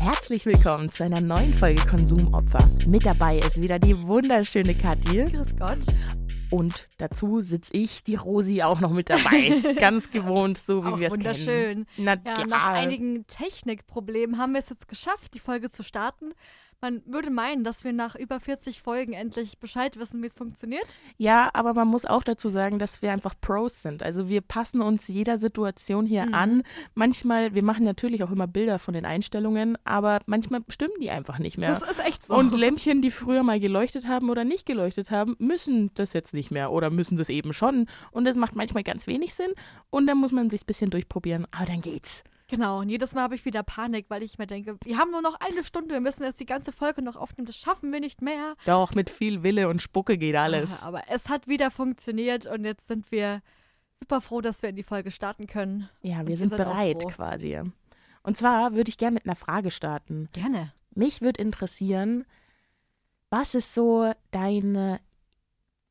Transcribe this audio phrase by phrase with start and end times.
[0.00, 2.66] Herzlich willkommen zu einer neuen Folge Konsumopfer.
[2.86, 5.26] Mit dabei ist wieder die wunderschöne Kathi.
[5.26, 5.80] Grüß Gott.
[6.50, 9.60] Und dazu sitze ich, die Rosi, auch noch mit dabei.
[9.78, 11.12] Ganz gewohnt, so wie wir es kennen.
[11.12, 11.86] Wunderschön.
[11.98, 16.30] Na, Ja, nach einigen Technikproblemen haben wir es jetzt geschafft, die Folge zu starten.
[16.82, 20.98] Man würde meinen, dass wir nach über 40 Folgen endlich Bescheid wissen, wie es funktioniert.
[21.18, 24.02] Ja, aber man muss auch dazu sagen, dass wir einfach Pros sind.
[24.02, 26.34] Also wir passen uns jeder Situation hier Mhm.
[26.34, 26.62] an.
[26.94, 31.38] Manchmal, wir machen natürlich auch immer Bilder von den Einstellungen, aber manchmal stimmen die einfach
[31.38, 31.68] nicht mehr.
[31.68, 32.34] Das ist echt so.
[32.34, 36.50] Und Lämpchen, die früher mal geleuchtet haben oder nicht geleuchtet haben, müssen das jetzt nicht
[36.50, 37.88] mehr oder müssen das eben schon.
[38.10, 39.52] Und das macht manchmal ganz wenig Sinn.
[39.90, 41.46] Und dann muss man sich ein bisschen durchprobieren.
[41.50, 42.24] Aber dann geht's.
[42.50, 45.22] Genau, und jedes Mal habe ich wieder Panik, weil ich mir denke, wir haben nur
[45.22, 48.20] noch eine Stunde, wir müssen jetzt die ganze Folge noch aufnehmen, das schaffen wir nicht
[48.20, 48.56] mehr.
[48.66, 50.70] Doch, mit viel Wille und Spucke geht alles.
[50.70, 53.40] Ah, Aber es hat wieder funktioniert und jetzt sind wir
[53.92, 55.88] super froh, dass wir in die Folge starten können.
[56.02, 57.60] Ja, wir sind auch bereit quasi.
[58.22, 60.28] Und zwar würde ich gerne mit einer Frage starten.
[60.32, 60.72] Gerne.
[60.94, 62.26] Mich würde interessieren,
[63.30, 65.00] was ist so deine,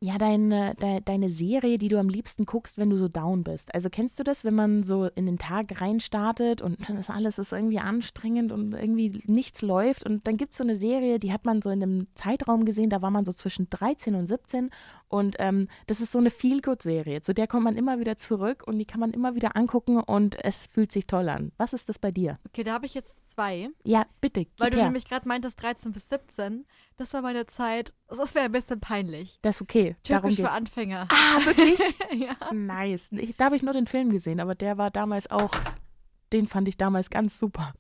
[0.02, 3.74] ja, deine, de, deine Serie, die du am liebsten guckst, wenn du so down bist?
[3.76, 7.38] Also kennst du das, wenn man so in den Tag reinstartet und dann ist alles
[7.38, 11.34] ist irgendwie anstrengend und irgendwie nichts läuft und dann gibt es so eine Serie, die
[11.34, 14.70] hat man so in einem Zeitraum gesehen, da war man so zwischen 13 und 17
[15.10, 18.80] und ähm, das ist so eine Feel-Good-Serie, zu der kommt man immer wieder zurück und
[18.80, 21.52] die kann man immer wieder angucken und es fühlt sich toll an.
[21.58, 22.40] Was ist das bei dir?
[22.48, 23.70] Okay, da habe ich jetzt zwei.
[23.84, 24.86] Ja, bitte, Weil du her.
[24.86, 26.66] nämlich gerade meintest 13 bis 17.
[26.98, 27.94] Das war meine Zeit.
[28.08, 29.40] Das wäre ein bisschen peinlich.
[29.42, 29.96] das ist okay.
[30.08, 30.56] Darum Türkisch für geht's.
[30.56, 31.08] Anfänger.
[31.12, 31.80] Ah, wirklich?
[32.14, 32.36] ja.
[32.54, 33.10] nice.
[33.12, 35.52] Ich, da habe ich nur den Film gesehen, aber der war damals auch,
[36.34, 37.74] den fand ich damals ganz super.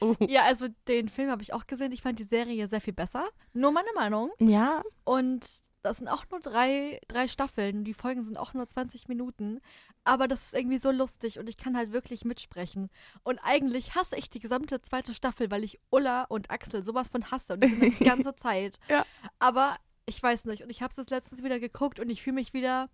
[0.00, 0.14] oh.
[0.28, 1.92] ja, also den Film habe ich auch gesehen.
[1.92, 3.28] Ich fand die Serie sehr viel besser.
[3.52, 4.30] Nur meine Meinung.
[4.38, 5.46] Ja, Und
[5.82, 7.84] das sind auch nur drei, drei Staffeln.
[7.84, 9.60] Die Folgen sind auch nur 20 Minuten.
[10.04, 12.90] Aber das ist irgendwie so lustig und ich kann halt wirklich mitsprechen.
[13.22, 17.30] Und eigentlich hasse ich die gesamte zweite Staffel, weil ich Ulla und Axel sowas von
[17.30, 18.78] hasse und die sind die ganze Zeit.
[18.88, 19.04] Ja.
[19.38, 19.76] Aber
[20.06, 20.62] ich weiß nicht.
[20.62, 22.88] Und ich habe es jetzt letztens wieder geguckt und ich fühle mich wieder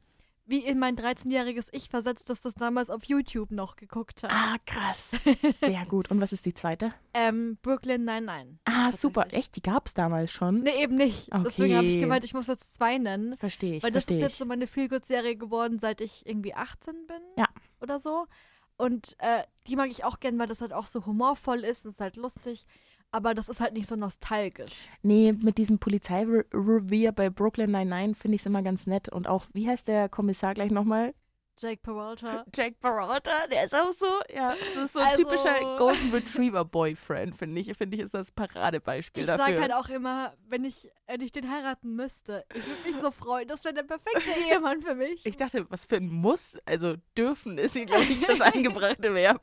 [0.46, 4.30] wie in mein 13-jähriges Ich versetzt, das das damals auf YouTube noch geguckt hat.
[4.32, 5.10] ah, krass.
[5.60, 6.10] Sehr gut.
[6.10, 6.92] Und was ist die zweite?
[7.14, 8.58] Ähm, Brooklyn 99.
[8.64, 9.26] Ah, super.
[9.32, 10.60] Echt, die gab es damals schon?
[10.60, 11.28] Nee, eben nicht.
[11.44, 12.00] Deswegen habe ich Okay.
[12.02, 13.36] gemeint, ich muss jetzt zwei nennen.
[13.38, 17.16] Verstehe ich, Weil das ist jetzt so meine Feelgood-Serie geworden, seit ich irgendwie 18 bin.
[17.36, 17.46] Ja.
[17.80, 18.26] Oder so.
[18.76, 21.90] Und äh, die mag ich auch gern, weil das halt auch so humorvoll ist und
[21.90, 22.66] ist halt lustig.
[23.12, 24.88] Aber das ist halt nicht so nostalgisch.
[25.02, 29.08] Nee, mit diesem Polizeirevier bei Brooklyn 99 finde ich es immer ganz nett.
[29.08, 31.14] Und auch, wie heißt der Kommissar gleich nochmal?
[31.58, 32.44] Jake Peralta.
[32.54, 36.66] Jack Peralta, der ist auch so, ja, das ist so ein Also- typischer Golden Retriever
[36.66, 37.74] Boyfriend, finde ich.
[37.78, 39.54] Finde ich, ist das Paradebeispiel Ich dafür.
[39.54, 43.10] sag halt auch immer, wenn ich, wenn ich den heiraten müsste, ich würde mich so
[43.10, 43.48] freuen.
[43.48, 45.24] Das wäre der perfekte Ehemann für mich.
[45.24, 49.40] Ich dachte, was für ein Muss, also dürfen ist hier, glaube ich, das eingebrachte Verb.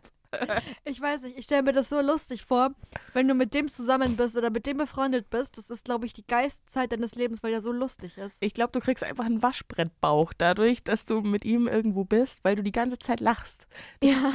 [0.86, 2.72] Ich weiß nicht, ich stelle mir das so lustig vor,
[3.14, 5.58] wenn du mit dem zusammen bist oder mit dem befreundet bist.
[5.58, 8.38] Das ist, glaube ich, die Geistzeit deines Lebens, weil der so lustig ist.
[8.42, 12.56] Ich glaube, du kriegst einfach einen Waschbrettbauch dadurch, dass du mit ihm irgendwo bist, weil
[12.56, 13.68] du die ganze Zeit lachst.
[14.02, 14.34] Ja.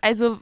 [0.00, 0.40] Also.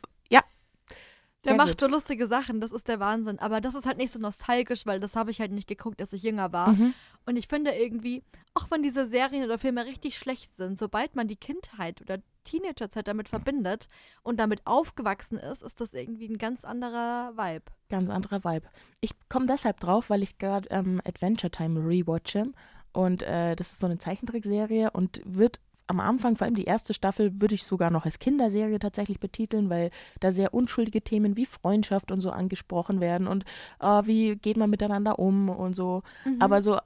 [1.45, 1.81] Der Sehr macht gut.
[1.81, 3.39] so lustige Sachen, das ist der Wahnsinn.
[3.39, 6.13] Aber das ist halt nicht so nostalgisch, weil das habe ich halt nicht geguckt, als
[6.13, 6.73] ich jünger war.
[6.73, 6.95] Mhm.
[7.27, 8.23] Und ich finde irgendwie,
[8.55, 13.09] auch wenn diese Serien oder Filme richtig schlecht sind, sobald man die Kindheit oder Teenagerzeit
[13.09, 13.89] damit verbindet
[14.23, 17.65] und damit aufgewachsen ist, ist das irgendwie ein ganz anderer Vibe.
[17.89, 18.67] Ganz anderer Vibe.
[19.01, 22.53] Ich komme deshalb drauf, weil ich gerade ähm, Adventure Time rewatche.
[22.93, 26.95] Und äh, das ist so eine Zeichentrickserie und wird am Anfang, vor allem die erste
[26.95, 29.91] Staffel, würde ich sogar noch als Kinderserie tatsächlich betiteln, weil
[30.21, 33.45] da sehr unschuldige Themen wie Freundschaft und so angesprochen werden und
[33.81, 36.03] äh, wie geht man miteinander um und so.
[36.39, 36.79] Aber so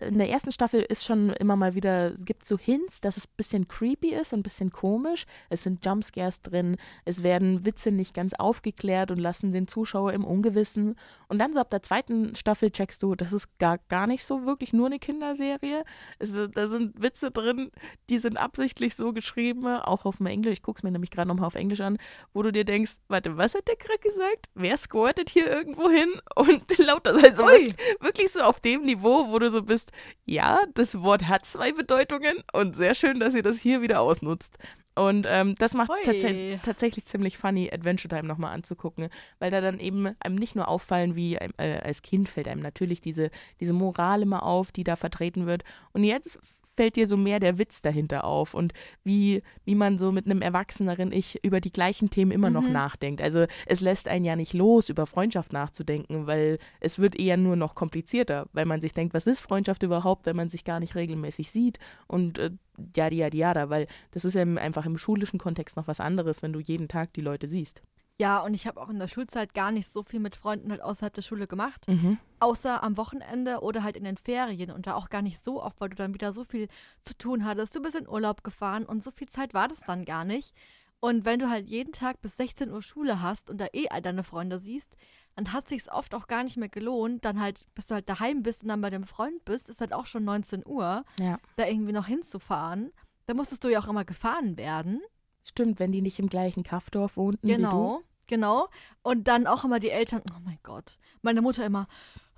[0.00, 3.24] in der ersten Staffel ist schon immer mal wieder, es gibt so Hints, dass es
[3.24, 5.26] ein bisschen creepy ist und ein bisschen komisch.
[5.48, 10.24] Es sind Jumpscares drin, es werden Witze nicht ganz aufgeklärt und lassen den Zuschauer im
[10.24, 10.96] Ungewissen.
[11.28, 14.46] Und dann so ab der zweiten Staffel checkst du, das ist gar, gar nicht so
[14.46, 15.84] wirklich nur eine Kinderserie.
[16.18, 17.70] Es, da sind Witze drin,
[18.08, 20.54] die sind absichtlich so geschrieben, auch auf dem Englisch.
[20.54, 21.98] Ich gucke es mir nämlich gerade nochmal auf Englisch an,
[22.32, 24.50] wo du dir denkst, warte, was hat der gerade gesagt?
[24.54, 26.10] Wer squirtet hier irgendwo hin?
[26.34, 29.79] Und lauter, also wirklich, wirklich so auf dem Niveau, wo du so bist,
[30.24, 34.58] ja, das Wort hat zwei Bedeutungen und sehr schön, dass ihr das hier wieder ausnutzt.
[34.94, 39.60] Und ähm, das macht es tats tatsächlich ziemlich funny, Adventure Time nochmal anzugucken, weil da
[39.60, 43.30] dann eben einem nicht nur auffallen, wie einem, äh, als Kind fällt einem natürlich diese,
[43.60, 45.62] diese Moral immer auf, die da vertreten wird.
[45.92, 46.38] Und jetzt
[46.80, 48.72] fällt dir so mehr der Witz dahinter auf und
[49.04, 52.72] wie, wie man so mit einem erwachseneren Ich über die gleichen Themen immer noch Mhm.
[52.72, 53.20] nachdenkt.
[53.20, 57.54] Also es lässt einen ja nicht los, über Freundschaft nachzudenken, weil es wird eher nur
[57.56, 60.94] noch komplizierter, weil man sich denkt, was ist Freundschaft überhaupt, wenn man sich gar nicht
[60.94, 62.50] regelmäßig sieht und äh,
[62.96, 66.54] yada yada yada, weil das ist ja einfach im schulischen Kontext noch was anderes, wenn
[66.54, 67.82] du jeden Tag die Leute siehst.
[68.20, 70.82] Ja, und ich habe auch in der Schulzeit gar nicht so viel mit Freunden halt
[70.82, 71.88] außerhalb der Schule gemacht.
[71.88, 72.18] Mhm.
[72.38, 75.80] Außer am Wochenende oder halt in den Ferien und da auch gar nicht so oft,
[75.80, 76.68] weil du dann wieder so viel
[77.00, 77.74] zu tun hattest.
[77.74, 80.54] Du bist in Urlaub gefahren und so viel Zeit war das dann gar nicht.
[81.00, 84.02] Und wenn du halt jeden Tag bis 16 Uhr Schule hast und da eh all
[84.02, 84.94] deine Freunde siehst,
[85.34, 88.42] dann hat sich's oft auch gar nicht mehr gelohnt, dann halt, bis du halt daheim
[88.42, 91.38] bist und dann bei dem Freund bist, ist halt auch schon 19 Uhr, Ja.
[91.56, 92.92] da irgendwie noch hinzufahren.
[93.24, 95.00] Da musstest du ja auch immer gefahren werden.
[95.42, 98.02] Stimmt, wenn die nicht im gleichen Kaffdorf wohnten wie du.
[98.30, 98.68] Genau.
[99.02, 100.98] Und dann auch immer die Eltern, oh mein Gott.
[101.20, 101.88] Meine Mutter immer,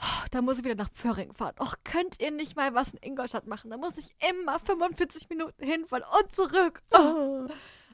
[0.01, 1.55] "Oh, da muss ich wieder nach Pförring fahren.
[1.61, 3.71] Och, könnt ihr nicht mal was in Ingolstadt machen?
[3.71, 6.83] Da muss ich immer 45 Minuten hinfahren und zurück.
[6.93, 7.47] Oh.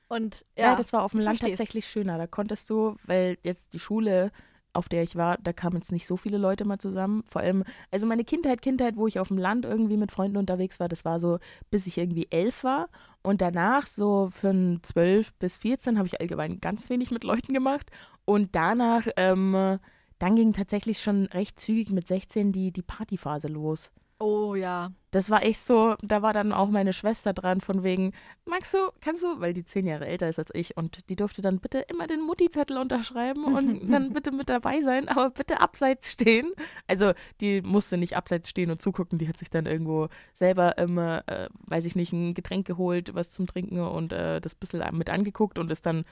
[0.06, 2.16] Und ja, Ja, das war auf dem Land tatsächlich schöner.
[2.18, 4.30] Da konntest du, weil jetzt die Schule,
[4.78, 7.24] auf der ich war, da kamen jetzt nicht so viele Leute mal zusammen.
[7.26, 10.78] Vor allem, also meine Kindheit, Kindheit, wo ich auf dem Land irgendwie mit Freunden unterwegs
[10.78, 11.38] war, das war so,
[11.70, 12.88] bis ich irgendwie elf war.
[13.22, 17.90] Und danach, so von zwölf bis 14, habe ich allgemein ganz wenig mit Leuten gemacht.
[18.24, 19.78] Und danach, ähm,
[20.20, 23.90] dann ging tatsächlich schon recht zügig mit 16 die, die Partyphase los.
[24.20, 24.90] Oh ja.
[25.12, 28.12] Das war echt so, da war dann auch meine Schwester dran, von wegen,
[28.44, 31.40] magst du, kannst du, weil die zehn Jahre älter ist als ich und die durfte
[31.40, 36.12] dann bitte immer den Mutti-Zettel unterschreiben und dann bitte mit dabei sein, aber bitte abseits
[36.12, 36.52] stehen.
[36.88, 41.22] Also die musste nicht abseits stehen und zugucken, die hat sich dann irgendwo selber immer,
[41.26, 45.10] äh, weiß ich nicht, ein Getränk geholt, was zum Trinken und äh, das bisschen mit
[45.10, 46.04] angeguckt und ist dann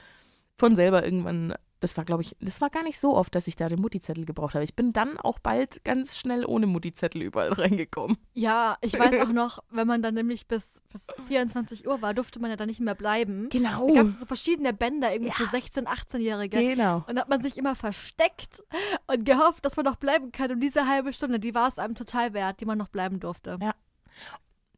[0.57, 3.55] von selber irgendwann, das war glaube ich, das war gar nicht so oft, dass ich
[3.55, 4.63] da den Mutti-Zettel gebraucht habe.
[4.63, 8.17] Ich bin dann auch bald ganz schnell ohne Mutti-Zettel überall reingekommen.
[8.33, 12.39] Ja, ich weiß auch noch, wenn man dann nämlich bis, bis 24 Uhr war, durfte
[12.39, 13.49] man ja dann nicht mehr bleiben.
[13.49, 13.87] Genau.
[13.87, 16.57] Da gab es so verschiedene Bänder irgendwie für 16-, 18-Jährige.
[16.57, 17.03] Genau.
[17.07, 18.63] Und da hat man sich immer versteckt
[19.07, 20.51] und gehofft, dass man noch bleiben kann.
[20.51, 23.57] Und diese halbe Stunde, die war es einem total wert, die man noch bleiben durfte.
[23.61, 23.73] Ja.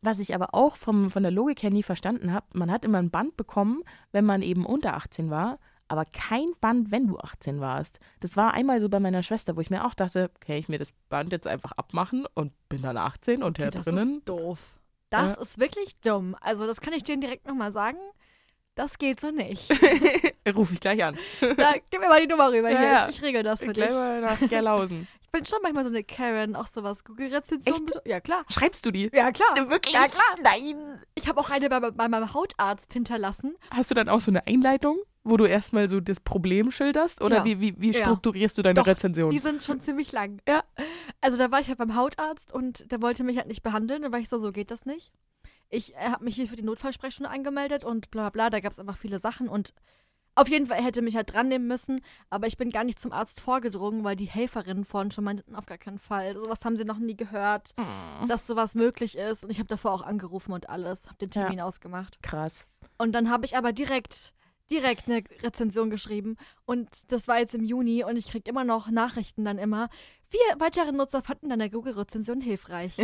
[0.02, 3.00] Was ich aber auch vom, von der Logik her nie verstanden habe, man hat immer
[3.00, 7.60] ein Band bekommen, wenn man eben unter 18 war, aber kein Band, wenn du 18
[7.60, 8.00] warst.
[8.22, 10.80] Das war einmal so bei meiner Schwester, wo ich mir auch dachte, kann ich mir
[10.80, 14.18] das Band jetzt einfach abmachen und bin dann 18 und Okay, her das drinnen.
[14.20, 14.60] ist doof.
[15.10, 15.42] Das Ja.
[15.42, 16.36] ist wirklich dumm.
[16.40, 17.98] Also, das kann ich dir direkt nochmal sagen.
[18.76, 19.70] Das geht so nicht.
[20.56, 21.18] Ruf ich gleich an.
[21.42, 22.88] da, gib mir mal die Nummer rüber Ja, hier.
[22.88, 23.10] ja.
[23.10, 23.96] Ich, ich regel das für Gleich dich.
[23.96, 25.08] mal nach Gerlausen.
[25.32, 27.04] Ich bin schon manchmal so eine Karen, auch sowas.
[27.04, 27.86] Google-Rezension.
[28.04, 28.46] Ja, klar.
[28.50, 29.12] Schreibst du die?
[29.14, 29.70] Ja, klar.
[29.70, 29.94] Wirklich?
[29.94, 30.24] Ja, klar.
[30.42, 31.00] Nein.
[31.14, 33.56] Ich habe auch eine bei, bei meinem Hautarzt hinterlassen.
[33.70, 37.22] Hast du dann auch so eine Einleitung, wo du erstmal so das Problem schilderst?
[37.22, 37.46] Oder Ja.
[37.46, 38.02] wie, wie, wie Ja.
[38.06, 39.30] strukturierst du deine Doch, Rezension?
[39.32, 40.42] Die sind schon ziemlich lang.
[40.48, 40.64] Ja.
[41.22, 44.02] Also da war ich halt beim Hautarzt und der wollte mich halt nicht behandeln.
[44.02, 45.12] Da war ich so, so geht das nicht.
[45.70, 48.50] Ich äh, habe mich hier für die Notfallsprechstunde angemeldet und bla bla bla.
[48.50, 49.74] Da gab es einfach viele Sachen und
[50.36, 52.00] auf jeden Fall hätte mich halt dran nehmen müssen,
[52.30, 55.66] aber ich bin gar nicht zum Arzt vorgedrungen, weil die Helferinnen vorhin schon meinten, auf
[55.66, 56.36] gar keinen Fall.
[56.36, 58.30] Sowas haben sie noch nie gehört, Hm.
[58.30, 59.44] dass sowas möglich ist.
[59.44, 61.42] Und ich habe davor auch angerufen und alles, habe den Ja.
[61.42, 62.20] Termin ausgemacht.
[62.24, 62.68] Krass.
[62.98, 64.34] Und dann habe ich aber direkt,
[64.72, 66.38] direkt eine Rezension geschrieben.
[66.66, 69.90] Und das war jetzt im Juni und ich kriege immer noch Nachrichten dann immer.
[70.30, 72.96] Wir weitere Nutzer fanden deine Google-Rezension hilfreich.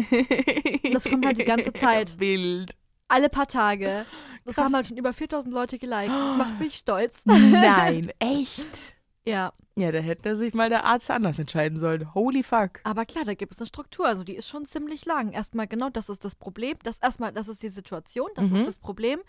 [0.94, 2.20] Das kommt halt die ganze Zeit.
[2.20, 2.76] Wild.
[3.08, 4.06] Alle paar Tage.
[4.48, 4.66] Das Krass.
[4.66, 6.12] haben halt schon über 4000 Leute geliked.
[6.12, 7.24] Das macht mich stolz.
[7.26, 8.94] Nein, echt?
[9.26, 12.14] Ja, Ja, da hätte sich mal der Arzt anders entscheiden sollen.
[12.14, 12.80] Holy fuck.
[12.84, 14.06] aber klar, da gibt es eine Struktur.
[14.06, 15.32] Also die ist schon ziemlich lang.
[15.32, 16.78] Erstmal genau, das ist das Problem.
[16.84, 18.58] Das erstmal, das ist die Situation, das Mhm.
[18.58, 19.20] ist das Problem.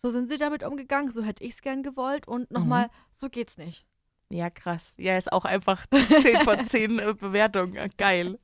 [0.00, 2.26] So sind sie damit umgegangen, so hätte ich es gern gewollt.
[2.26, 3.84] Und nochmal, so geht's nicht.
[4.30, 4.94] Ja, krass.
[4.96, 7.90] Ja, ist auch einfach 10 von 10 äh, Bewertungen.
[7.98, 8.38] Geil.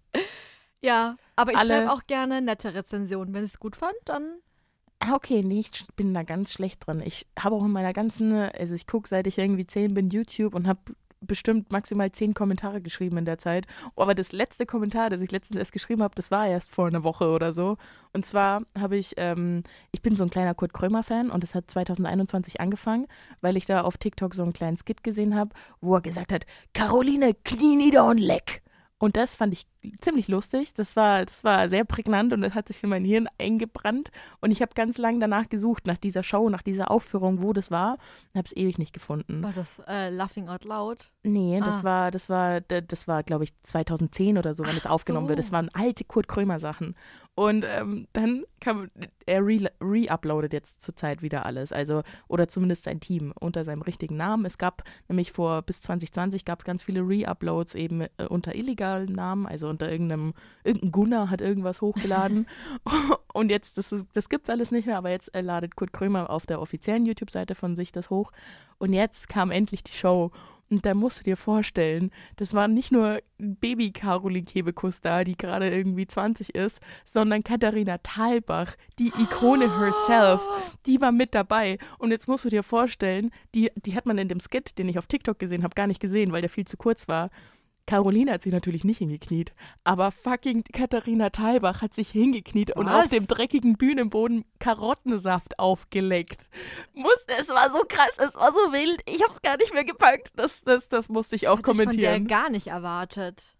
[0.82, 3.32] Ja, aber ich Alle- schreibe auch gerne nette Rezensionen.
[3.32, 4.38] Wenn ich es gut fand, dann.
[4.98, 7.00] Ah, okay, nee, ich bin da ganz schlecht drin.
[7.04, 10.54] Ich habe auch in meiner ganzen, also ich gucke, seit ich irgendwie 10 bin, YouTube
[10.54, 10.80] und habe
[11.26, 13.66] bestimmt maximal 10 Kommentare geschrieben in der Zeit.
[13.96, 17.04] Aber das letzte Kommentar, das ich letztens erst geschrieben habe, das war erst vor einer
[17.04, 17.76] Woche oder so.
[18.12, 21.70] Und zwar habe ich, ähm, ich bin so ein kleiner Kurt Krömer-Fan und das hat
[21.70, 23.06] 2021 angefangen,
[23.40, 26.46] weil ich da auf TikTok so einen kleinen Skit gesehen habe, wo er gesagt hat,
[26.72, 28.62] Caroline, knie nieder und leck.
[28.98, 29.66] Und das fand ich
[30.00, 30.74] ziemlich lustig.
[30.74, 34.10] Das war, das war sehr prägnant und das hat sich in mein Hirn eingebrannt.
[34.40, 37.70] Und ich habe ganz lange danach gesucht, nach dieser Show, nach dieser Aufführung, wo das
[37.70, 37.92] war.
[38.32, 39.42] Und habe es ewig nicht gefunden.
[39.42, 41.10] War das äh, Laughing Out Loud?
[41.22, 41.84] Nee, das Ah.
[41.84, 45.38] war, das war, das war, glaube ich, 2010 oder so, wenn Ach das aufgenommen wird.
[45.38, 45.42] so.
[45.42, 46.94] Das waren alte Kurt Krömer Sachen.
[47.38, 48.90] Und ähm, dann kam,
[49.26, 51.70] er re- re-uploadet jetzt zurzeit wieder alles.
[51.70, 54.46] Also, oder zumindest sein Team unter seinem richtigen Namen.
[54.46, 59.12] Es gab nämlich vor bis 2020 gab es ganz viele Re-Uploads eben äh, unter illegalen
[59.12, 60.32] Namen, also unter irgendeinem,
[60.64, 62.46] irgendein Gunnar hat irgendwas hochgeladen.
[63.32, 66.30] Und jetzt, das, ist- das gibt's alles nicht mehr, aber jetzt äh, ladet Kurt Krömer
[66.30, 68.32] auf der offiziellen YouTube-Seite von sich das hoch.
[68.78, 70.30] Und jetzt kam endlich die Show.
[70.68, 75.36] Und da musst du dir vorstellen, das war nicht nur Baby Caroline Kebekus da, die
[75.36, 80.40] gerade irgendwie 20 ist, sondern Katharina Thalbach, die Ikone herself,
[80.86, 81.78] die war mit dabei.
[81.98, 84.98] Und jetzt musst du dir vorstellen, die, die hat man in dem Skit, den ich
[84.98, 87.30] auf TikTok gesehen habe, gar nicht gesehen, weil der viel zu kurz war.
[87.86, 89.52] Caroline hat sich natürlich nicht hingekniet,
[89.84, 93.10] aber fucking Katharina Thalbach hat sich hingekniet und auf Was?
[93.10, 96.50] dem dreckigen Bühnenboden Karottensaft aufgeleckt.
[96.94, 100.32] Muss, es war so krass, es war so wild, ich hab's gar nicht mehr gepackt.
[100.36, 102.26] Das, das, das musste ich auch Hätte ich von der kommentieren.
[102.26, 103.56] gar nicht erwartet.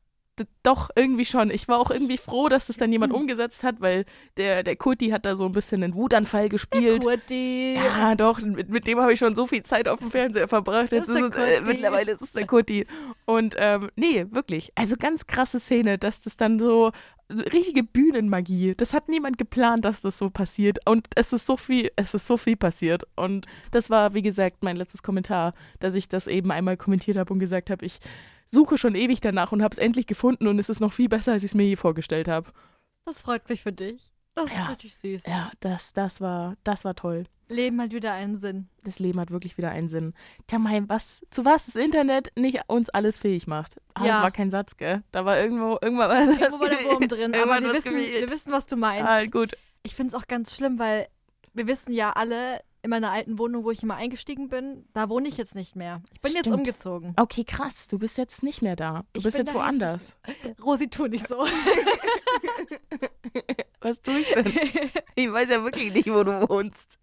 [0.62, 1.50] Doch, irgendwie schon.
[1.50, 4.05] Ich war auch irgendwie froh, dass das dann jemand umgesetzt hat, weil
[4.37, 7.05] der, der Kurti hat da so ein bisschen einen Wutanfall gespielt.
[7.05, 7.75] Kurti.
[7.76, 10.93] Ja, doch, mit, mit dem habe ich schon so viel Zeit auf dem Fernseher verbracht.
[10.93, 12.87] Jetzt ist ist es, der äh, mittlerweile ist es der Kurti.
[13.25, 14.73] Und ähm, nee, wirklich.
[14.75, 16.93] Also ganz krasse Szene, dass das dann so
[17.30, 18.75] richtige Bühnenmagie.
[18.76, 20.78] Das hat niemand geplant, dass das so passiert.
[20.88, 23.04] Und es ist so viel, es ist so viel passiert.
[23.16, 27.33] Und das war, wie gesagt, mein letztes Kommentar, dass ich das eben einmal kommentiert habe
[27.33, 27.99] und gesagt habe, ich
[28.47, 31.33] suche schon ewig danach und habe es endlich gefunden und es ist noch viel besser,
[31.33, 32.50] als ich es mir je vorgestellt habe.
[33.04, 34.12] Das freut mich für dich.
[34.37, 34.62] Das Ja.
[34.62, 35.26] ist richtig süß.
[35.26, 37.25] Ja, das, das war, das war toll.
[37.49, 38.69] Leben hat wieder einen Sinn.
[38.85, 40.14] das Leben hat wirklich wieder einen Sinn.
[40.47, 43.81] Tja, mein, was, zu was das Internet nicht uns alles fähig macht.
[43.95, 44.12] Ah, Ja.
[44.14, 45.02] das war kein Satz, gell?
[45.12, 48.52] Da war irgendwo, irgendwann war Irgendwo war der Wurm drin, aber wir wissen, wir wissen,
[48.52, 49.09] was du meinst.
[49.09, 49.52] Ah, gut.
[49.85, 51.07] Ich finde es auch ganz schlimm, weil
[51.55, 55.26] wir wissen ja alle, in meiner alten Wohnung, wo ich immer eingestiegen bin, da wohne
[55.28, 56.02] ich jetzt nicht mehr.
[56.14, 56.59] Ich bin jetzt Stimmt.
[56.59, 57.14] umgezogen.
[57.16, 57.88] Okay, krass.
[57.88, 59.05] Du bist jetzt nicht mehr da.
[59.12, 60.16] Du Ich bist bin jetzt woanders.
[60.64, 61.38] Rosi, tu nicht so.
[63.81, 64.47] Was tue ich denn?
[65.19, 66.99] Ich weiß ja wirklich nicht, wo du wohnst.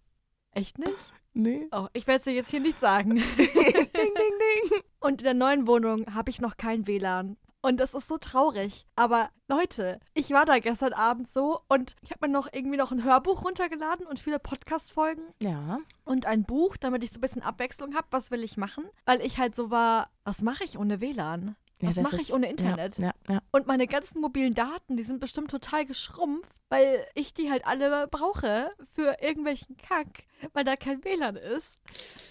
[0.52, 0.94] Echt nicht?
[1.34, 1.66] Nee.
[1.72, 3.16] Oh, ich werde es dir jetzt hier nicht sagen.
[3.38, 4.80] ding, ding, ding.
[5.00, 7.36] Und in der neuen Wohnung habe ich noch kein WLAN.
[7.64, 8.86] Und das ist so traurig.
[8.94, 12.92] Aber Leute, ich war da gestern Abend so und ich habe mir noch irgendwie noch
[12.92, 15.78] ein Hörbuch runtergeladen und viele Podcast-Folgen Ja.
[16.04, 18.06] und ein Buch, damit ich so ein bisschen Abwechslung habe.
[18.10, 18.84] Was will ich machen?
[19.06, 21.56] Weil ich halt so war, was mache ich ohne WLAN?
[21.80, 22.98] ja Was das mache ich ohne Internet?
[22.98, 23.40] Ja, ja, ja.
[23.50, 28.08] Und meine ganzen mobilen Daten, die sind bestimmt total geschrumpft, weil ich die halt alle
[28.08, 31.78] brauche für irgendwelchen Kack, weil da kein WLAN ist.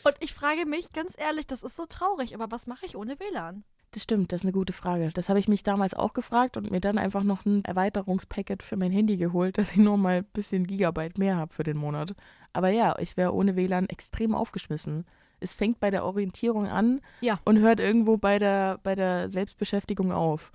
[0.03, 3.19] Und ich frage mich ganz ehrlich, das ist so traurig, aber was mache ich ohne
[3.19, 3.63] WLAN?
[3.93, 5.11] Das stimmt, das ist eine gute Frage.
[5.13, 8.75] Das habe ich mich damals auch gefragt und mir dann einfach noch ein Erweiterungspaket für
[8.75, 12.15] mein Handy geholt, dass ich nur mal ein bisschen Gigabyte mehr habe für den Monat.
[12.53, 15.05] Aber ja, ich wäre ohne WLAN extrem aufgeschmissen.
[15.39, 17.39] Es fängt bei der Orientierung an Ja.
[17.45, 20.51] und hört irgendwo bei der, bei der Selbstbeschäftigung auf.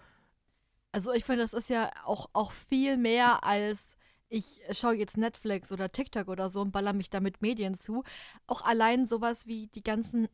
[0.91, 3.95] Also ich finde, das ist ja auch, auch viel mehr als
[4.31, 8.03] ich schaue jetzt Netflix oder TikTok oder so und baller mich da mit Medien zu.
[8.47, 10.29] Auch allein sowas wie die ganzen,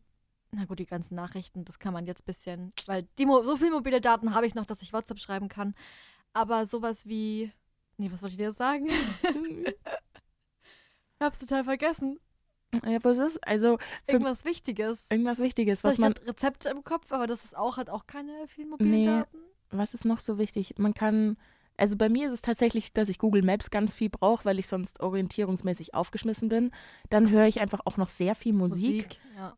[0.54, 4.00] na gut, die ganzen Nachrichten, das kann man jetzt ein bisschen, weil so viele mobile
[4.00, 5.74] Daten habe ich noch, dass ich WhatsApp schreiben kann.
[6.32, 7.52] Aber sowas wie,
[7.96, 8.88] nee, was wollte ich dir jetzt sagen?
[11.20, 12.18] Hab's total vergessen.
[12.84, 13.46] ja, was ist?
[13.46, 15.06] Also Irgendwas Wichtiges.
[15.10, 16.14] irgendwas Wichtiges, Was was man.
[16.20, 19.06] ich Rezepte im Kopf, aber das ist auch, hat auch keine vielen mobilen Nee.
[19.06, 19.38] Daten.
[19.70, 20.74] Was ist noch so wichtig?
[20.78, 21.36] Man kann.
[21.76, 24.68] Also bei mir ist es tatsächlich, dass ich Google Maps ganz viel brauche, weil ich
[24.68, 26.70] sonst orientierungsmäßig aufgeschmissen bin.
[27.10, 29.18] Dann höre ich einfach auch noch sehr viel Musik.
[29.36, 29.56] Ja.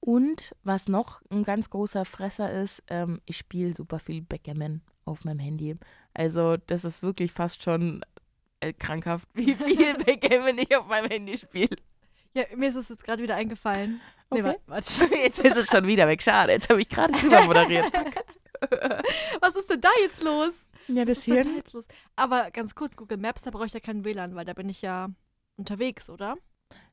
[0.00, 5.24] Und was noch ein ganz großer Fresser ist, ähm, ich spiele super viel Backgammon auf
[5.24, 5.76] meinem Handy.
[6.14, 8.02] Also das ist wirklich fast schon
[8.60, 11.76] äh, krankhaft, wie viel Backgammon ich auf meinem Handy spiele.
[12.32, 14.00] ja, mir ist es jetzt gerade wieder eingefallen.
[14.32, 14.44] Nee, Okay.
[14.44, 15.04] wa- warte.
[15.24, 16.22] Jetzt ist es schon wieder weg.
[16.22, 17.84] Schade, jetzt habe ich gerade drüber moderiert.
[19.40, 20.52] Was ist denn da jetzt los?
[20.86, 21.80] ja, das denn da?
[22.16, 24.82] Aber ganz kurz, Google Maps, da brauche ich ja keinen WLAN, weil da bin ich
[24.82, 25.08] ja
[25.56, 26.36] unterwegs, oder?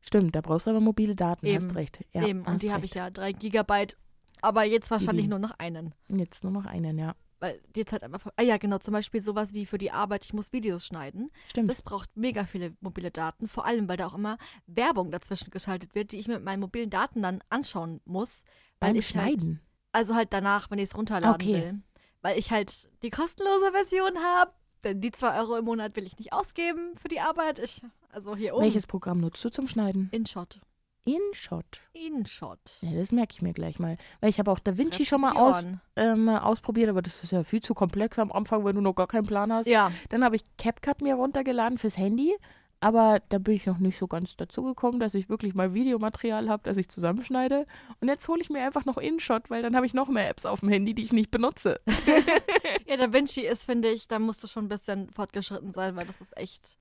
[0.01, 1.65] Stimmt, da brauchst du aber mobile Daten, Eben.
[1.67, 2.05] hast recht.
[2.13, 3.97] Ja, Eben, und die habe ich ja, drei Gigabyte.
[4.41, 5.31] Aber jetzt wahrscheinlich Ibi.
[5.31, 5.93] nur noch einen.
[6.09, 7.15] Jetzt nur noch einen, ja.
[7.39, 8.31] Weil die jetzt halt einfach.
[8.35, 11.29] Ah ja, genau, zum Beispiel sowas wie für die Arbeit, ich muss Videos schneiden.
[11.47, 11.69] Stimmt.
[11.69, 15.93] Das braucht mega viele mobile Daten, vor allem, weil da auch immer Werbung dazwischen geschaltet
[15.93, 18.43] wird, die ich mit meinen mobilen Daten dann anschauen muss.
[18.79, 19.59] Weil Beim ich halt, Schneiden.
[19.91, 21.53] Also halt danach, wenn ich es runterladen Okay.
[21.53, 21.81] will.
[22.21, 24.51] Weil ich halt die kostenlose Version habe.
[24.87, 27.59] Denn die 2 Euro im Monat will ich nicht ausgeben für die Arbeit.
[27.59, 28.63] Ich, also hier oben.
[28.63, 30.07] Welches Programm nutzt du zum Schneiden?
[30.13, 30.61] InShot.
[31.03, 31.81] InShot.
[31.91, 32.59] InShot.
[32.79, 33.97] Ja, das merke ich mir gleich mal.
[34.21, 35.61] Weil ich habe auch DaVinci schon mal aus,
[35.97, 39.07] ähm, ausprobiert, aber das ist ja viel zu komplex am Anfang, wenn du noch gar
[39.07, 39.67] keinen Plan hast.
[39.67, 42.33] Ja, Dann habe ich CapCut mir runtergeladen fürs Handy,
[42.79, 46.49] aber da bin ich noch nicht so ganz dazu gekommen, dass ich wirklich mal Videomaterial
[46.49, 47.65] habe, das ich zusammenschneide.
[48.01, 50.45] Und jetzt hole ich mir einfach noch InShot, weil dann habe ich noch mehr Apps
[50.45, 51.77] auf dem Handy, die ich nicht benutze.
[52.87, 56.05] ja, Da Vinci ist, finde ich, da musst du schon ein bisschen fortgeschritten sein, weil
[56.05, 56.77] das ist echt.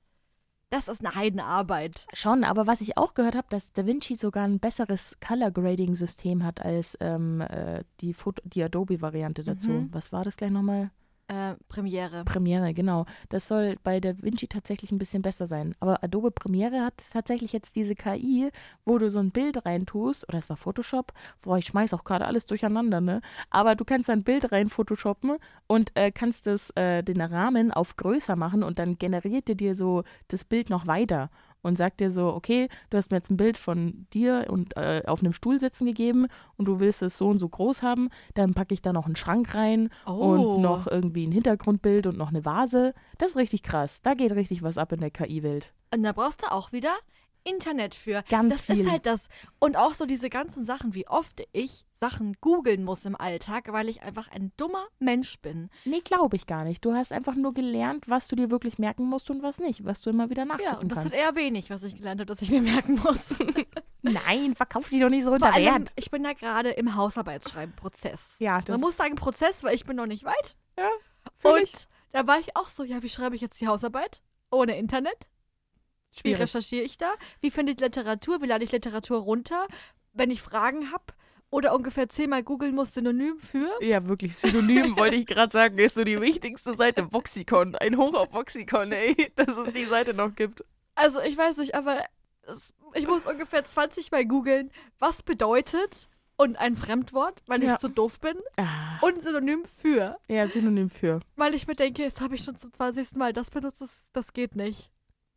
[0.69, 2.09] Das ist eine Heidenarbeit.
[2.13, 6.45] Schon, aber was ich auch gehört habe, dass DaVinci sogar ein besseres Color Grading System
[6.45, 9.71] hat als ähm, äh, die, Foto die Adobe-Variante dazu.
[9.71, 9.89] Mhm.
[9.93, 10.91] Was war das gleich nochmal?
[11.29, 12.23] Äh, Premiere.
[12.25, 13.05] Premiere, genau.
[13.31, 15.75] Das soll bei DaVinci tatsächlich ein bisschen besser sein.
[15.81, 18.51] Aber Adobe Premiere hat tatsächlich jetzt diese KI,
[18.85, 22.27] wo du so ein Bild reintust, oder es war Photoshop, boah, ich schmeiß auch gerade
[22.27, 23.23] alles durcheinander, ne?
[23.51, 27.97] Aber du kannst ein Bild rein photoshoppen und äh, kannst das, äh, den Rahmen auf
[27.97, 31.31] größer machen und dann generiert er dir so das Bild noch weiter
[31.67, 35.03] und sagt dir so, okay, du hast mir jetzt ein Bild von dir und äh,
[35.07, 38.55] auf einem Stuhl sitzen gegeben und du willst es so und so groß haben, dann
[38.55, 40.13] packe ich da noch einen Schrank rein Oh.
[40.13, 42.95] und noch irgendwie ein Hintergrundbild und noch eine Vase.
[43.19, 44.01] Das ist richtig krass.
[44.03, 45.73] Da geht richtig was ab in der KI-Welt.
[45.95, 46.95] Und da brauchst du auch wieder
[47.47, 48.23] Internet für.
[48.29, 48.81] Ganz das viel.
[48.85, 49.29] ist halt das.
[49.59, 53.89] Und auch so diese ganzen Sachen, wie oft ich Sachen googeln muss im Alltag, weil
[53.89, 55.71] ich einfach ein dummer Mensch bin.
[55.87, 56.85] Nee, glaube ich gar nicht.
[56.85, 60.03] Du hast einfach nur gelernt, was du dir wirklich merken musst und was nicht, was
[60.03, 61.15] du immer wieder nachgucken Ja, und das kannst.
[61.17, 63.35] hat eher wenig, was ich gelernt habe, dass ich mir merken muss.
[64.03, 65.93] Nein, verkauf dich doch nicht so unter allem, Wert.
[65.97, 68.37] ich bin ja gerade im Hausarbeitsschreiben-Prozess.
[68.39, 70.57] Ja, Man muss sagen Prozess, weil ich bin noch nicht weit.
[70.79, 70.89] Ja,
[71.51, 71.73] Und ich.
[72.13, 74.21] da war ich auch so, ja, wie schreibe ich jetzt die Hausarbeit?
[74.51, 75.17] Ohne Internet?
[76.25, 76.41] Wie schwierig.
[76.43, 77.13] recherchiere ich da?
[77.41, 78.41] Wie finde ich Literatur?
[78.43, 79.67] Wie lade ich Literatur runter?
[80.13, 81.05] Wenn ich Fragen habe?
[81.51, 83.69] Oder ungefähr zehnmal googeln muss, Synonym für?
[83.81, 84.37] Ja, wirklich.
[84.37, 87.13] Synonym wollte ich gerade sagen, ist so die wichtigste Seite.
[87.13, 87.77] Voxicon.
[87.77, 89.33] Ein Hoch auf Voxicon, ey.
[89.37, 90.65] Dass es die Seite noch gibt.
[90.97, 92.01] Also ich weiß nicht, aber
[92.43, 97.75] es, ich muss ungefähr 20 Mal googeln, was bedeutet und ein Fremdwort, weil Ja.
[97.75, 101.21] ich zu doof bin Ah, und Synonym für, ja, Synonym für.
[101.37, 103.15] weil ich mir denke, jetzt habe ich schon zum 20.
[103.17, 104.91] Mal das benutzt, das, das geht nicht.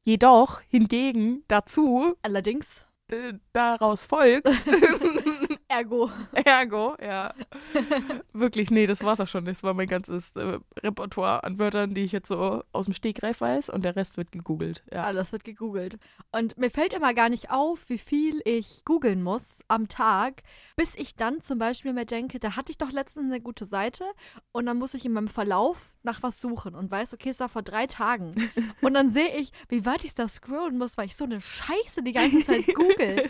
[0.04, 4.48] Jedoch, hingegen, dazu, Allerdings, äh, daraus folgt,
[5.70, 6.12] ergo.
[6.34, 7.34] ergo, ja.
[8.34, 9.46] Wirklich, nee, das war's auch schon.
[9.46, 13.42] Das war mein ganzes äh, Repertoire an Wörtern, die ich jetzt so aus dem Stegreif
[13.42, 14.84] weiß und der Rest wird gegoogelt.
[14.92, 15.04] Ja.
[15.04, 15.98] Alles wird gegoogelt.
[16.32, 20.44] Und mir fällt immer gar nicht auf, wie viel ich googeln muss am Tag,
[20.76, 24.04] bis ich dann zum Beispiel mir denke, da hatte ich doch letztens eine gute Seite
[24.52, 27.50] und dann muss ich in meinem Verlauf nach was suchen und weiß, okay, es war
[27.50, 28.50] vor drei Tagen.
[28.82, 32.04] Und dann sehe ich, wie weit ich da scrollen muss, weil ich so eine Scheiße
[32.04, 33.30] die ganze Zeit google.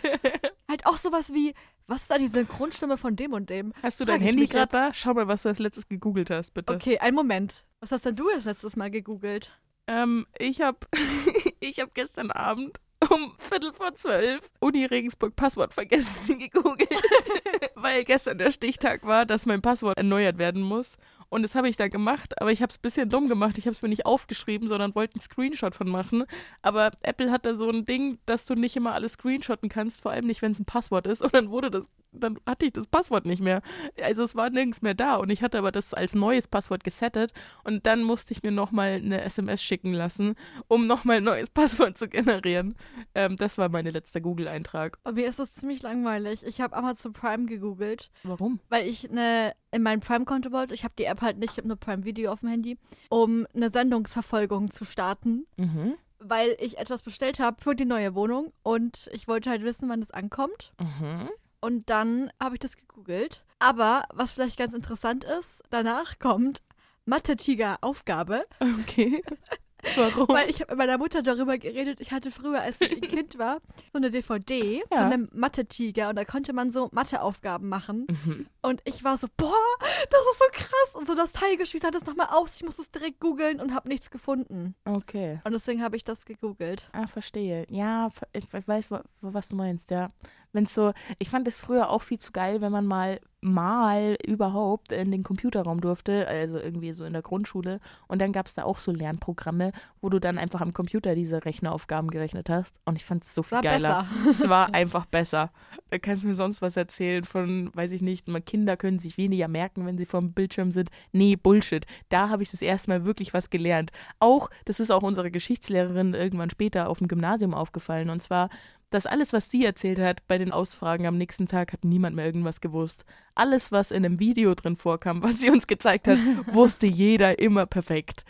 [0.70, 1.52] Halt auch sowas wie,
[1.86, 3.74] was ist da die Synchronstimme von dem und dem?
[3.82, 4.94] Hast du Frag dein Handy gerade da?
[4.94, 6.72] Schau mal, was du als letztes gegoogelt hast, bitte.
[6.72, 7.64] Okay, einen Moment.
[7.80, 9.60] Was hast denn du das letztes Mal gegoogelt?
[9.86, 10.78] Ähm, ich habe
[11.60, 16.88] ich hab gestern Abend um Viertel vor zwölf Uni Regensburg Passwort vergessen gegoogelt,
[17.74, 20.96] weil gestern der Stichtag war, dass mein Passwort erneuert werden muss.
[21.30, 23.56] Und das habe ich da gemacht, aber ich habe es ein bisschen dumm gemacht.
[23.56, 26.24] Ich habe es mir nicht aufgeschrieben, sondern wollte einen Screenshot von machen.
[26.60, 30.10] Aber Apple hat da so ein Ding, dass du nicht immer alles screenshotten kannst, vor
[30.10, 31.22] allem nicht, wenn es ein Passwort ist.
[31.22, 33.62] Und dann wurde das, dann hatte ich das Passwort nicht mehr.
[34.02, 35.16] Also es war nirgends mehr da.
[35.16, 37.32] Und ich hatte aber das als neues Passwort gesettet.
[37.64, 40.34] Und dann musste ich mir nochmal eine SMS schicken lassen,
[40.68, 42.74] um nochmal ein neues Passwort zu generieren.
[43.14, 44.98] Ähm, das war mein letzter Google-Eintrag.
[45.02, 46.44] Bei mir ist es ziemlich langweilig.
[46.46, 48.10] Ich habe Amazon Prime gegoogelt.
[48.22, 48.60] Warum?
[48.68, 50.74] weil ich eine in mein Prime-Konto wollte.
[50.74, 52.76] Ich habe die App halt nicht, ich habe nur Prime Video auf dem Handy,
[53.08, 55.94] um eine Sendungsverfolgung zu starten, Mhm.
[56.18, 60.02] weil ich etwas bestellt habe für die neue Wohnung und ich wollte halt wissen, wann
[60.02, 60.72] es ankommt.
[60.80, 61.28] Mhm.
[61.60, 63.42] Und dann habe ich das gegoogelt.
[63.58, 66.62] Aber was vielleicht ganz interessant ist, danach kommt
[67.04, 68.46] Mathe-Tiger-Aufgabe,
[68.80, 69.22] Okay.
[69.96, 70.28] Warum?
[70.28, 72.00] weil ich habe mit meiner Mutter darüber geredet.
[72.00, 73.58] Ich hatte früher, als ich ein Kind war,
[73.92, 74.82] so eine DVD Ja.
[74.88, 78.06] von einem Mathe-Tiger und da konnte man so Matheaufgaben machen.
[78.24, 78.46] Mhm.
[78.62, 80.94] Und ich war so, boah, das ist so krass.
[80.94, 82.56] Und so nostalgisch, wie sah das nochmal aus?
[82.56, 84.74] Ich muss es direkt googeln und habe nichts gefunden.
[84.84, 85.40] Okay.
[85.44, 86.88] Und deswegen habe ich das gegoogelt.
[86.92, 87.66] Ah, verstehe.
[87.70, 90.10] Ja, ich we- weiß, wa- was du meinst, ja.
[90.52, 94.92] Wenn's so, ich fand es früher auch viel zu geil, wenn man mal, mal überhaupt
[94.92, 97.80] in den Computerraum durfte, also irgendwie so in der Grundschule.
[98.06, 101.44] Und dann gab es da auch so Lernprogramme, wo du dann einfach am Computer diese
[101.44, 102.80] Rechneraufgaben gerechnet hast.
[102.84, 104.06] Und ich fand es so viel War geiler.
[104.24, 104.30] besser.
[104.30, 105.50] Es war einfach besser.
[105.90, 109.48] Da kannst du mir sonst was erzählen von, weiß ich nicht, Kinder können sich weniger
[109.48, 110.90] merken, wenn sie vom Bildschirm sind.
[111.12, 111.86] Nee, Bullshit.
[112.08, 113.90] Da habe ich das erste Mal wirklich was gelernt.
[114.18, 118.10] Auch, das ist auch unserer Geschichtslehrerin irgendwann später auf dem Gymnasium aufgefallen.
[118.10, 118.50] Und zwar,
[118.90, 122.26] dass alles, was sie erzählt hat bei den Ausfragen am nächsten Tag, hat niemand mehr
[122.26, 123.04] irgendwas gewusst.
[123.34, 126.18] Alles, was in einem Video drin vorkam, was sie uns gezeigt hat,
[126.52, 128.24] wusste jeder immer perfekt.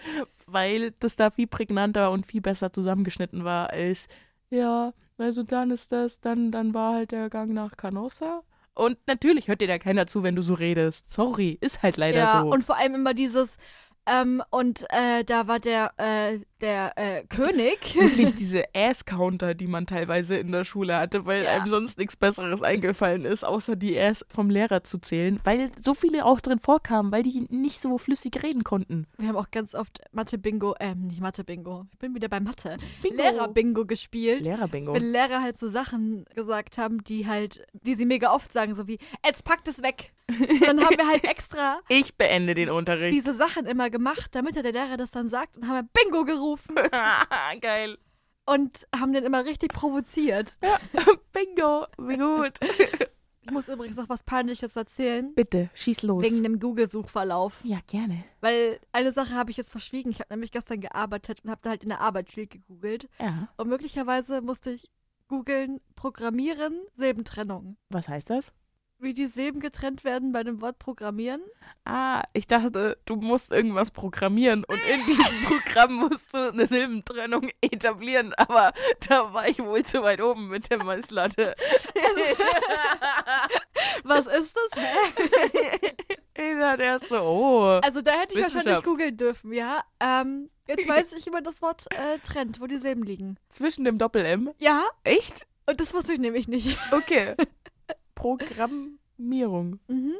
[0.46, 4.08] Weil das da viel prägnanter und viel besser zusammengeschnitten war als,
[4.50, 8.42] ja, also dann ist das, dann, dann war halt der Gang nach Canossa.
[8.74, 11.12] Und natürlich hört dir da keiner zu, wenn du so redest.
[11.12, 12.50] Sorry, ist halt leider ja, so.
[12.50, 13.56] und vor allem immer dieses,
[14.10, 17.94] ähm, und äh, da war der, äh, der äh, König.
[17.98, 21.52] wirklich diese Ass-Counter, die man teilweise in der Schule hatte, weil Ja.
[21.52, 25.94] einem sonst nichts Besseres eingefallen ist, außer die Ass vom Lehrer zu zählen, weil so
[25.94, 29.06] viele auch drin vorkamen, weil die nicht so flüssig reden konnten.
[29.18, 32.76] Wir haben auch ganz oft Mathe-Bingo, ähm, nicht Mathe-Bingo, ich bin wieder bei Mathe.
[33.02, 33.16] Bingo.
[33.16, 34.42] Lehrer-Bingo gespielt.
[34.44, 34.94] Lehrer-Bingo.
[34.94, 38.86] Wenn Lehrer halt so Sachen gesagt haben, die halt, die sie mega oft sagen, so
[38.86, 40.12] wie, jetzt packt es weg.
[40.28, 43.12] Und dann haben wir halt extra Ich beende den Unterricht.
[43.12, 46.74] diese Sachen immer gemacht, gemacht, damit der Lehrer das dann sagt und haben Bingo gerufen
[47.60, 47.98] Geil.
[48.46, 50.56] und haben den immer richtig provoziert.
[51.32, 52.54] Bingo, wie gut.
[53.42, 55.34] Ich muss übrigens noch was Peinliches erzählen.
[55.34, 56.22] Bitte, schieß los.
[56.22, 57.60] Wegen dem Google-Suchverlauf.
[57.64, 58.22] ja, gerne.
[58.42, 60.10] Weil eine Sache habe ich jetzt verschwiegen.
[60.10, 63.08] Ich habe nämlich gestern gearbeitet und habe da halt in der Arbeit viel gegoogelt.
[63.18, 63.48] Ja.
[63.56, 64.90] Und möglicherweise musste ich
[65.26, 67.76] googeln, Programmieren, Silbentrennung.
[67.88, 68.52] Was heißt das?
[69.02, 71.40] Wie die Silben getrennt werden bei dem Wort Programmieren.
[71.86, 77.48] Ah, ich dachte, du musst irgendwas programmieren und in diesem Programm musst du eine Silbentrennung
[77.62, 78.74] etablieren, aber
[79.08, 81.56] da war ich wohl zu weit oben mit der Messlatte.
[84.04, 84.84] Was ist das?
[86.42, 87.80] Ich dachte erst so, oh.
[87.82, 89.82] Also da hätte ich wahrscheinlich googeln dürfen, ja.
[90.00, 93.36] Ähm, jetzt weiß ich, man das Wort äh, trennt, wo die Silben liegen.
[93.50, 94.50] Zwischen dem Doppel-M.
[94.58, 95.46] Ja, Echt?
[95.66, 96.78] und das wusste ich nämlich nicht.
[96.92, 97.34] Okay.
[98.20, 99.78] Programmierung.
[99.88, 100.14] Mhm.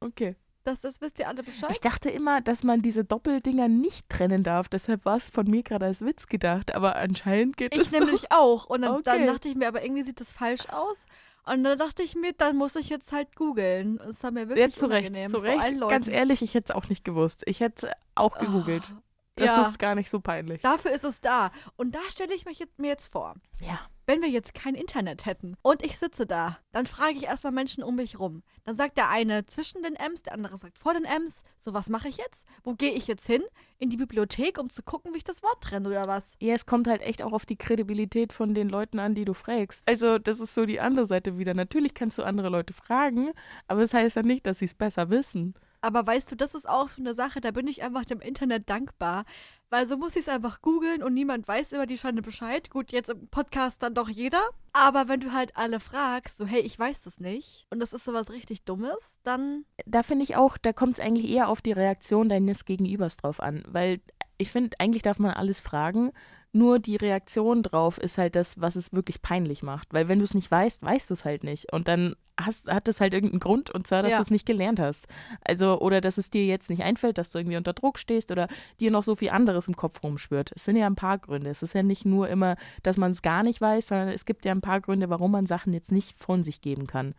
[0.00, 0.36] Okay.
[0.64, 1.70] Das ist, wisst ihr alle Bescheid?
[1.72, 4.68] Ich dachte immer, dass man diese Doppeldinger nicht trennen darf.
[4.68, 6.72] Deshalb war es von mir gerade als Witz gedacht.
[6.74, 8.66] Aber anscheinend geht Ich es nämlich auch.
[8.66, 9.26] Und dann, dann Okay.
[9.26, 11.04] dachte ich mir, aber irgendwie sieht das falsch aus.
[11.44, 13.98] Und dann dachte ich mir, dann muss ich jetzt halt googeln.
[14.08, 15.30] Es war mir wirklich Ja, zu Recht, unangenehm.
[15.32, 15.90] zu vor allen Recht.
[15.90, 17.42] Ganz ehrlich, ich hätte es auch nicht gewusst.
[17.46, 18.92] Ich hätte es auch gegoogelt.
[18.96, 19.00] Oh,
[19.36, 20.60] Das ja, ist gar nicht so peinlich.
[20.60, 21.50] dafür ist es da.
[21.76, 23.80] Und da stelle ich mich jetzt, mir jetzt vor, Ja.
[24.04, 27.82] wenn wir jetzt kein Internet hätten und ich sitze da, dann frage ich erstmal Menschen
[27.82, 28.42] um mich rum.
[28.64, 31.42] Dann sagt der eine zwischen den M's, der andere sagt vor den M's.
[31.58, 32.44] So, was mache ich jetzt?
[32.62, 33.42] Wo gehe ich jetzt hin?
[33.78, 36.34] In die Bibliothek, um zu gucken, wie ich das Wort trenne oder was?
[36.38, 39.32] Ja, es kommt halt echt auch auf die Kredibilität von den Leuten an, die du
[39.32, 39.82] fragst.
[39.86, 41.54] Also, das ist so die andere Seite wieder.
[41.54, 43.30] Natürlich kannst du andere Leute fragen,
[43.66, 45.54] aber das heißt ja nicht, dass sie es besser wissen.
[45.82, 48.70] Aber weißt du, das ist auch so eine Sache, da bin ich einfach dem Internet
[48.70, 49.24] dankbar.
[49.68, 52.70] Weil so muss ich es einfach googeln und niemand weiß über die Scheine Bescheid.
[52.70, 54.42] Gut, jetzt im Podcast dann doch jeder.
[54.72, 58.04] Aber wenn du halt alle fragst, so, hey, ich weiß das nicht und das ist
[58.04, 61.72] sowas richtig Dummes, dann Da finde ich auch, da kommt es eigentlich eher auf die
[61.72, 63.64] Reaktion deines Gegenübers drauf an.
[63.66, 64.00] Weil
[64.38, 66.12] ich finde, eigentlich darf man alles fragen.
[66.54, 69.88] Nur die Reaktion drauf ist halt das, was es wirklich peinlich macht.
[69.94, 71.72] Weil wenn du es nicht weißt, weißt du es halt nicht.
[71.72, 74.16] Und dann hast, hat es halt irgendeinen Grund, und zwar, dass Ja.
[74.18, 75.06] du es nicht gelernt hast.
[75.44, 78.48] Also, oder dass es dir jetzt nicht einfällt, dass du irgendwie unter Druck stehst oder
[78.80, 80.52] dir noch so viel anderes im Kopf rumschwirrt.
[80.54, 81.48] Es sind ja ein paar Gründe.
[81.50, 84.44] Es ist ja nicht nur immer, dass man es gar nicht weiß, sondern es gibt
[84.44, 87.14] ja ein paar Gründe, warum man Sachen jetzt nicht von sich geben kann.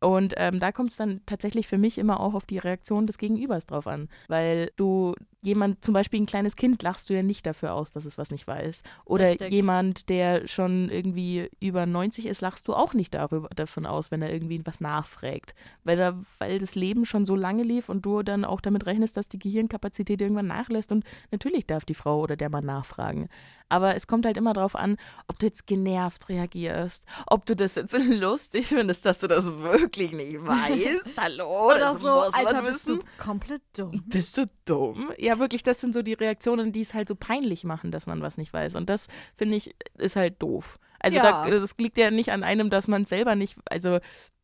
[0.00, 3.16] Und ähm, da kommt es dann tatsächlich für mich immer auch auf die Reaktion des
[3.16, 4.08] Gegenübers drauf an.
[4.28, 5.14] Weil du
[5.46, 8.30] jemand, zum Beispiel ein kleines Kind, lachst du ja nicht dafür aus, dass es was
[8.32, 8.82] nicht weiß.
[9.04, 9.52] Oder Richtig.
[9.52, 14.22] jemand, der schon irgendwie über 90 ist, lachst du auch nicht darüber, davon aus, wenn
[14.22, 15.54] er irgendwie was nachfragt.
[15.84, 19.16] Weil, da, weil das Leben schon so lange lief und du dann auch damit rechnest,
[19.16, 20.90] dass die Gehirnkapazität irgendwann nachlässt.
[20.90, 23.28] Und natürlich darf die Frau oder der Mann nachfragen.
[23.68, 24.96] Aber es kommt halt immer darauf an,
[25.28, 30.10] ob du jetzt genervt reagierst, ob du das jetzt lustig findest, dass du das wirklich
[30.10, 31.16] nicht weißt.
[31.16, 34.02] Hallo, oder das so, muss Alter, bist du komplett dumm.
[34.06, 35.12] Bist du dumm?
[35.18, 38.22] Ja, wirklich, das sind so die Reaktionen, die es halt so peinlich machen, dass man
[38.22, 38.74] was nicht weiß.
[38.74, 40.78] Und das, finde ich, ist halt doof.
[40.98, 41.44] Also Ja.
[41.44, 43.98] da, das liegt ja nicht an einem, dass man selber nicht, also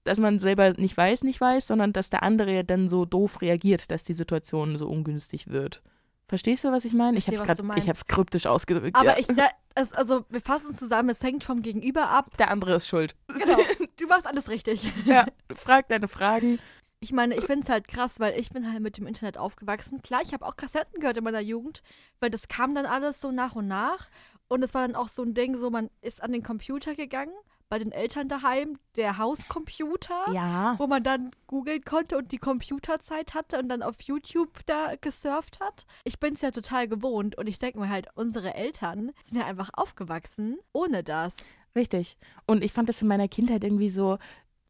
[0.05, 3.41] dass man selber nicht weiß, nicht weiß, sondern dass der andere ja dann so doof
[3.41, 5.83] reagiert, dass die Situation so ungünstig wird.
[6.29, 7.19] Verstehst du, was ich meine?
[7.19, 8.97] Ich habe es gerade, ich habe es kryptisch ausgedrückt.
[8.97, 9.19] Aber ja.
[9.19, 12.37] ich, ja, es, also wir fassen zusammen, es hängt vom Gegenüber ab.
[12.39, 13.15] der andere ist schuld.
[13.29, 13.59] Genau,
[13.99, 14.91] du machst alles richtig.
[15.05, 16.59] Ja, frag deine Fragen.
[17.03, 20.03] Ich meine, ich finde es halt krass, weil ich bin halt mit dem Internet aufgewachsen.
[20.03, 21.83] Klar, ich habe auch Kassetten gehört in meiner Jugend,
[22.21, 24.07] weil das kam dann alles so nach und nach.
[24.47, 27.33] Und es war dann auch so ein Ding, so man ist an den Computer gegangen,
[27.69, 30.77] bei den Eltern daheim, der Hauscomputer, Ja.
[30.79, 35.59] wo man dann googeln konnte und die Computerzeit hatte und dann auf YouTube da gesurft
[35.59, 35.87] hat.
[36.05, 39.47] Ich bin es ja total gewohnt und ich denke mir halt, unsere Eltern sind ja
[39.47, 41.35] einfach aufgewachsen ohne das.
[41.75, 42.19] Richtig.
[42.47, 44.19] Und ich fand das in meiner Kindheit irgendwie so,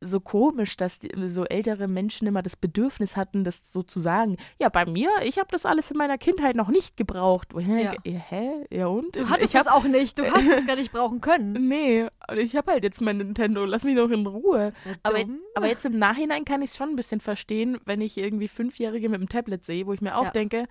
[0.03, 4.37] so komisch, dass die, so ältere Menschen immer das Bedürfnis hatten, das so zu sagen.
[4.61, 7.49] Ja, bei mir, ich habe das alles in meiner Kindheit noch nicht gebraucht.
[7.57, 7.95] Ja.
[8.05, 8.67] ja, hä?
[8.71, 9.17] Ja und?
[9.17, 11.69] Du hattest ich hab, das auch nicht, du hast es gar nicht brauchen können.
[11.69, 14.73] Nee, ich habe halt jetzt mein Nintendo, lass mich doch in Ruhe.
[15.03, 15.19] Aber,
[15.55, 19.09] aber jetzt im Nachhinein kann ich es schon ein bisschen verstehen, wenn ich irgendwie Fünfjährige
[19.09, 20.31] mit dem Tablet sehe, wo ich mir auch Ja.
[20.31, 20.67] denke,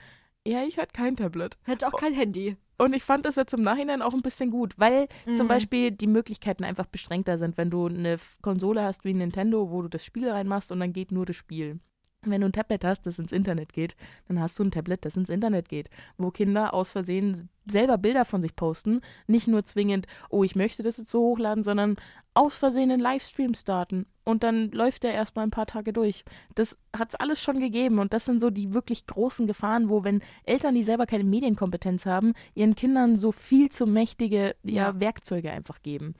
[0.45, 1.57] ja, ich hatte kein Tablet.
[1.65, 2.57] Hätte auch kein Handy.
[2.81, 5.49] Und ich fand das jetzt im Nachhinein auch ein bisschen gut, weil zum Mhm.
[5.49, 9.87] Beispiel die Möglichkeiten einfach beschränkter sind, wenn du eine Konsole hast wie Nintendo, wo du
[9.87, 11.79] das Spiel reinmachst und dann geht nur das Spiel.
[12.23, 13.95] Wenn du ein Tablet hast, das ins Internet geht,
[14.27, 18.25] dann hast du ein Tablet, das ins Internet geht, wo Kinder aus Versehen selber Bilder
[18.25, 21.95] von sich posten, nicht nur zwingend, oh, ich möchte das jetzt so hochladen, sondern
[22.35, 26.23] aus Versehen einen Livestream starten und dann läuft der erstmal ein paar Tage durch.
[26.53, 30.03] Das hat es alles schon gegeben und das sind so die wirklich großen Gefahren, wo
[30.03, 34.99] wenn Eltern, die selber keine Medienkompetenz haben, ihren Kindern so viel zu mächtige ja, Ja.
[34.99, 36.13] Werkzeuge einfach geben.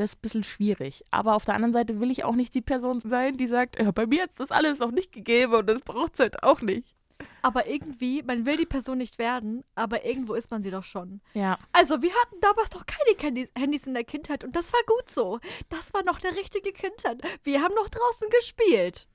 [0.00, 1.04] Das ist ein bisschen schwierig.
[1.10, 3.90] Aber auf der anderen Seite will ich auch nicht die Person sein, die sagt, ja,
[3.90, 6.62] bei mir hat es das alles noch nicht gegeben und das braucht es halt auch
[6.62, 6.96] nicht.
[7.42, 11.20] aber irgendwie, man will die Person nicht werden, aber irgendwo ist man sie doch schon.
[11.34, 11.58] Ja.
[11.72, 15.10] Also, wir hatten damals doch keine Handys, Handys in der Kindheit und das war gut
[15.10, 15.38] so.
[15.68, 17.20] Das war noch eine richtige Kindheit.
[17.42, 19.06] Wir haben noch draußen gespielt.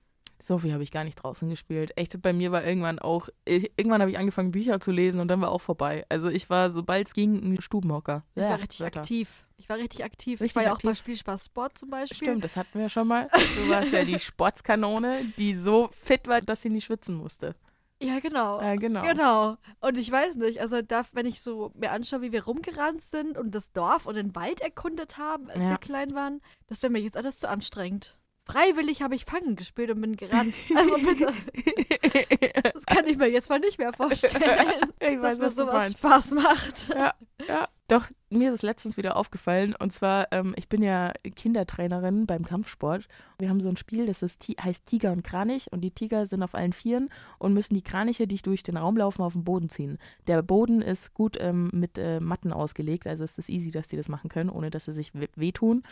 [0.46, 1.92] So viel habe ich gar nicht draußen gespielt.
[1.96, 5.28] Echt, bei mir war irgendwann auch, ich, irgendwann habe ich angefangen, Bücher zu lesen und
[5.28, 6.06] dann war auch vorbei.
[6.08, 8.24] Also ich war, sobald es ging, ein Stubenhocker.
[8.36, 9.00] Ich Ja, war richtig Wetter.
[9.00, 9.46] aktiv.
[9.58, 10.36] Ich war richtig aktiv.
[10.36, 10.94] ich Richtig war ja auch bei.
[10.94, 12.18] Spielspaß Sport zum Beispiel.
[12.28, 13.28] Stimmt, das hatten wir schon mal.
[13.34, 14.20] Du warst ja die
[14.66, 17.56] Sportskanone, die so fit war, dass sie nicht schwitzen musste.
[18.02, 18.62] Ja, genau.
[18.62, 19.02] Ja, genau.
[19.04, 19.58] Genau.
[19.80, 23.38] Und ich weiß nicht, also da, wenn ich so mir anschaue, wie wir rumgerannt sind
[23.38, 25.70] und das Dorf und den Wald erkundet haben, als Ja.
[25.72, 28.18] wir klein waren, das wäre mir jetzt alles zu anstrengend.
[28.46, 30.54] Freiwillig habe ich Fangen gespielt und bin gerannt.
[30.76, 31.34] Also bitte,
[32.74, 34.34] das kann ich mir jetzt mal nicht mehr vorstellen,
[35.00, 35.98] ich dass weiß, mir was du sowas meinst.
[35.98, 36.90] Spaß macht.
[36.90, 37.14] Ja,
[37.48, 37.68] ja.
[37.88, 39.76] Doch, mir ist es letztens wieder aufgefallen.
[39.76, 43.08] Und zwar, ähm, ich bin ja Kindertrainerin beim Kampfsport.
[43.38, 45.72] Wir haben so ein Spiel, das ist, heißt Tiger und Kranich.
[45.72, 48.98] Und die Tiger sind auf allen Vieren und müssen die Kraniche, die durch den Raum
[48.98, 50.00] laufen, auf den Boden ziehen.
[50.28, 53.06] Der Boden ist gut ähm, mit äh, Matten ausgelegt.
[53.08, 55.84] Also es ist easy, dass die das machen können, ohne dass sie sich we wehtun.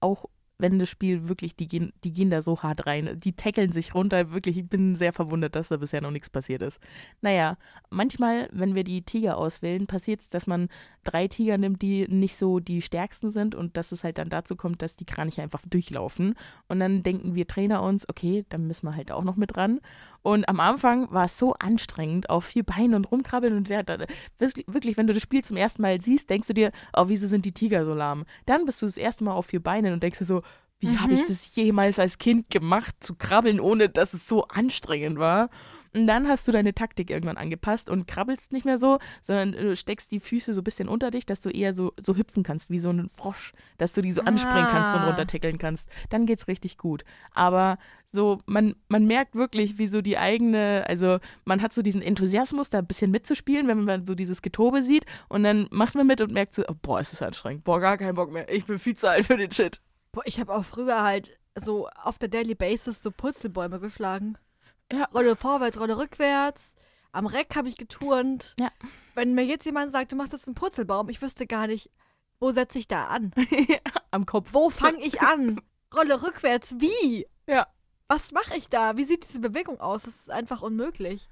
[0.00, 0.26] Auch
[0.58, 3.20] wenn das Spiel wirklich, die gehen, die gehen da so hart rein.
[3.20, 4.32] Die tackeln sich runter.
[4.32, 6.80] Wirklich, ich bin sehr verwundert, dass da bisher noch nichts passiert ist.
[7.20, 7.58] Naja,
[7.90, 10.68] manchmal, wenn wir die Tiger auswählen, passiert es, dass man
[11.04, 14.56] drei Tiger nimmt, die nicht so die stärksten sind und dass es halt dann dazu
[14.56, 16.34] kommt, dass die Kraniche einfach durchlaufen.
[16.68, 19.80] Und dann denken wir Trainer uns, okay, dann müssen wir halt auch noch mit ran.
[20.22, 23.56] Und am Anfang war es so anstrengend, auf vier Beinen und rumkrabbeln.
[23.56, 23.84] Und der,
[24.66, 27.44] wirklich, wenn du das Spiel zum ersten Mal siehst, denkst du dir, oh, wieso sind
[27.44, 28.24] die Tiger so lahm?
[28.46, 30.42] Dann bist du das erste Mal auf vier Beinen und denkst dir so,
[30.80, 31.28] wie habe ich Mhm.
[31.28, 35.48] das jemals als Kind gemacht, zu krabbeln, ohne dass es so anstrengend war?
[35.94, 39.74] Und dann hast du deine Taktik irgendwann angepasst und krabbelst nicht mehr so, sondern du
[39.74, 42.68] steckst die Füße so ein bisschen unter dich, dass du eher so, so hüpfen kannst,
[42.68, 45.06] wie so ein Frosch, dass du die so anspringen kannst und Ah.
[45.06, 45.88] runtertackeln kannst.
[46.10, 47.02] Dann geht's richtig gut.
[47.32, 52.02] Aber so, man, man merkt wirklich, wie so die eigene, also man hat so diesen
[52.02, 56.06] Enthusiasmus, da ein bisschen mitzuspielen, wenn man so dieses Getobe sieht und dann macht man
[56.06, 58.66] mit und merkt so, oh, boah, ist das anstrengend, boah, gar keinen Bock mehr, ich
[58.66, 59.80] bin viel zu alt für den Shit.
[60.16, 64.38] Boah, ich habe auch früher halt so auf der Daily Basis so Purzelbäume geschlagen.
[64.90, 65.04] Ja.
[65.12, 66.74] Rolle vorwärts, Rolle rückwärts.
[67.12, 68.54] Am Reck habe ich geturnt.
[68.58, 68.70] Ja.
[69.14, 71.90] Wenn mir jetzt jemand sagt, du machst jetzt einen Purzelbaum, ich wüsste gar nicht,
[72.40, 73.30] wo setze ich da an?
[74.10, 74.54] Am Kopf.
[74.54, 75.60] Wo fange ich an?
[75.94, 77.26] Rolle rückwärts, wie?
[77.46, 77.66] Ja.
[78.08, 78.96] Was mache ich da?
[78.96, 80.04] Wie sieht diese Bewegung aus?
[80.04, 81.28] Das ist einfach unmöglich.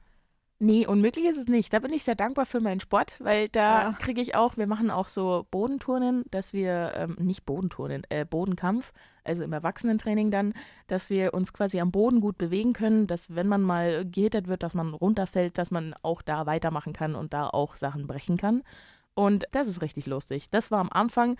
[0.60, 1.72] Nee, unmöglich ist es nicht.
[1.72, 3.92] Da bin ich sehr dankbar für meinen Sport, weil da Ja.
[3.92, 8.92] kriege ich auch, wir machen auch so Bodenturnen, dass wir, ähm, nicht Bodenturnen, äh, Bodenkampf,
[9.24, 10.54] also im Erwachsenentraining dann,
[10.86, 14.62] dass wir uns quasi am Boden gut bewegen können, dass wenn man mal gehittet wird,
[14.62, 18.62] dass man runterfällt, dass man auch da weitermachen kann und da auch Sachen brechen kann.
[19.14, 20.50] Und das ist richtig lustig.
[20.50, 21.36] Das war am Anfang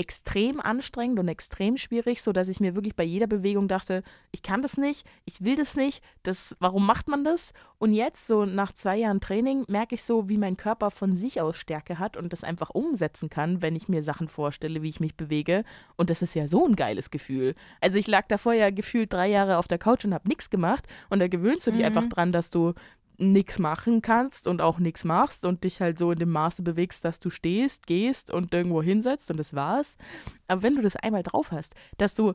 [0.00, 4.42] extrem anstrengend und extrem schwierig, so dass ich mir wirklich bei jeder Bewegung dachte, ich
[4.42, 7.52] kann das nicht, ich will das nicht, das, warum macht man das?
[7.76, 11.42] Und jetzt, so nach zwei Jahren Training, merke ich so, wie mein Körper von sich
[11.42, 15.00] aus Stärke hat und das einfach umsetzen kann, wenn ich mir Sachen vorstelle, wie ich
[15.00, 15.64] mich bewege.
[15.96, 17.54] Und das ist ja so ein geiles Gefühl.
[17.82, 20.86] Also ich lag davor ja gefühlt drei Jahre auf der Couch und habe nichts gemacht
[21.10, 21.86] und da gewöhnst du dich Mhm.
[21.86, 22.72] einfach dran, dass du
[23.20, 27.04] nichts machen kannst und auch nichts machst und dich halt so in dem Maße bewegst,
[27.04, 29.96] dass du stehst, gehst und irgendwo hinsetzt und das war's.
[30.48, 32.34] Aber wenn du das einmal drauf hast, dass du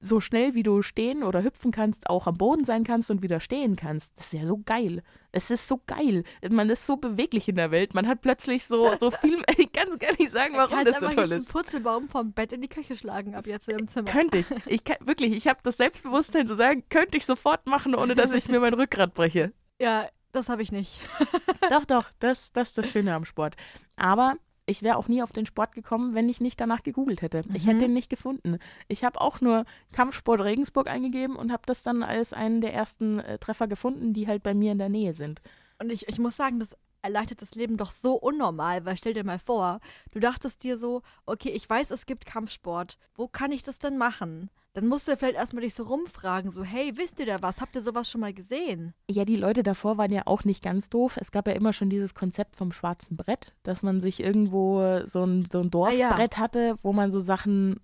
[0.00, 3.40] so schnell wie du stehen oder hüpfen kannst, auch am Boden sein kannst und wieder
[3.40, 5.02] stehen kannst, das ist ja so geil.
[5.30, 6.24] Es ist so geil.
[6.48, 7.94] Man ist so beweglich in der Welt.
[7.94, 9.42] Man hat plötzlich so, so viel.
[9.58, 11.52] Ich kann gar nicht sagen, warum das so toll jetzt einen ist.
[11.52, 14.10] Purzelbaum vom Bett in die Küche schlagen ab jetzt im Zimmer.
[14.10, 14.46] Könnte ich.
[14.66, 18.30] Ich kann, wirklich, ich habe das Selbstbewusstsein zu sagen, könnte ich sofort machen, ohne dass
[18.30, 19.52] ich mir mein Rückgrat breche.
[19.80, 21.00] Ja, das habe ich nicht.
[21.70, 23.56] Doch, doch, das, das ist das Schöne am Sport.
[23.96, 24.34] Aber
[24.66, 27.42] ich wäre auch nie auf den Sport gekommen, wenn ich nicht danach gegoogelt hätte.
[27.54, 27.80] Ich hätte Mhm.
[27.80, 28.58] den nicht gefunden.
[28.88, 33.18] Ich habe auch nur Kampfsport Regensburg eingegeben und habe das dann als einen der ersten
[33.20, 35.42] äh, Treffer gefunden, die halt bei mir in der Nähe sind.
[35.78, 39.24] Und ich, ich muss sagen, das erleichtert das Leben doch so unnormal, weil stell dir
[39.24, 39.80] mal vor,
[40.12, 42.98] du dachtest dir so, okay, ich weiß, es gibt Kampfsport.
[43.14, 44.50] Wo kann ich das denn machen?
[44.72, 47.60] Dann musst du vielleicht erstmal dich so rumfragen, so, hey, wisst ihr da was?
[47.60, 48.94] Habt ihr sowas schon mal gesehen?
[49.10, 51.16] Ja, die Leute davor waren ja auch nicht ganz doof.
[51.20, 55.24] Es gab ja immer schon dieses Konzept vom schwarzen Brett, dass man sich irgendwo so
[55.24, 56.08] ein, so ein Ah ja.
[56.10, 57.80] Dorfbrett hatte, wo man so Sachen.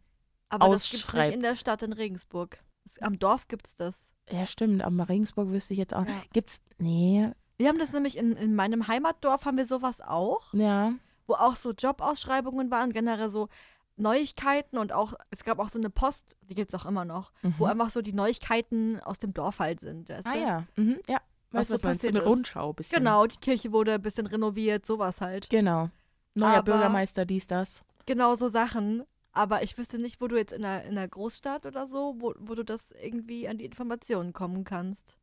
[0.49, 1.35] Aber das gibt's nicht Ausschreibt.
[1.35, 2.59] in der Stadt in Regensburg.
[3.01, 4.13] Am Dorf gibt's das.
[4.31, 6.07] Ja, stimmt, aber Regensburg wüsste ich jetzt auch.
[6.07, 6.23] Ja.
[6.33, 6.61] Gibt's.
[6.79, 10.93] Nee, Wir haben das nämlich in, in meinem Heimatdorf, haben wir sowas auch, ja.
[11.27, 13.49] wo auch so Jobausschreibungen waren, generell so
[13.97, 17.65] Neuigkeiten und auch, es gab auch so eine Post, die gibt's auch immer noch, wo
[17.65, 17.71] Mhm.
[17.71, 20.09] einfach so die Neuigkeiten aus dem Dorf halt sind.
[20.09, 20.39] weißt Ah du?
[20.41, 21.19] ja, mhm, ja.
[21.53, 22.07] Was Weißt du, so was meinst du?
[22.09, 22.29] passiert Eine ist.
[22.29, 22.99] Rundschau bisschen.
[22.99, 25.49] Genau, die Kirche wurde ein bisschen renoviert, sowas halt.
[25.49, 25.91] Genau.
[26.35, 27.83] Neuer Aber- Bürgermeister, dies, das.
[28.05, 29.05] Genau so Sachen.
[29.33, 32.35] Aber ich wüsste nicht, wo du jetzt in einer, in einer Großstadt oder so, wo,
[32.39, 35.17] wo du das irgendwie an die Informationen kommen kannst.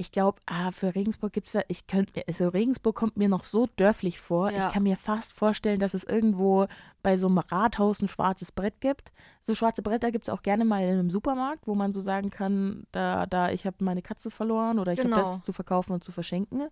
[0.00, 3.28] Ich glaube, ah, für Regensburg gibt es da, ich könnte mir, also Regensburg kommt mir
[3.28, 4.48] noch so dörflich vor.
[4.52, 4.68] Ja.
[4.68, 6.68] Ich kann mir fast vorstellen, dass es irgendwo
[7.02, 9.12] bei so einem Rathaus ein schwarzes Brett gibt.
[9.42, 12.30] So schwarze Bretter gibt es auch gerne mal in einem Supermarkt, wo man so sagen
[12.30, 15.16] kann, da, da, ich habe meine Katze verloren oder ich Genau.
[15.16, 16.68] habe das zu verkaufen und zu verschenken.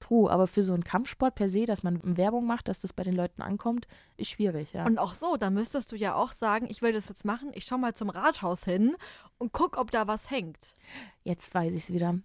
[0.00, 3.04] True, aber für so einen Kampfsport per se, dass man Werbung macht, dass das bei
[3.04, 4.86] den Leuten ankommt, ist schwierig, ja.
[4.86, 7.66] Und auch so, da müsstest du ja auch sagen, ich will das jetzt machen, ich
[7.66, 8.96] schau mal zum Rathaus hin
[9.36, 10.74] und guck, ob da was hängt.
[11.22, 12.18] Jetzt weiß ich es wieder.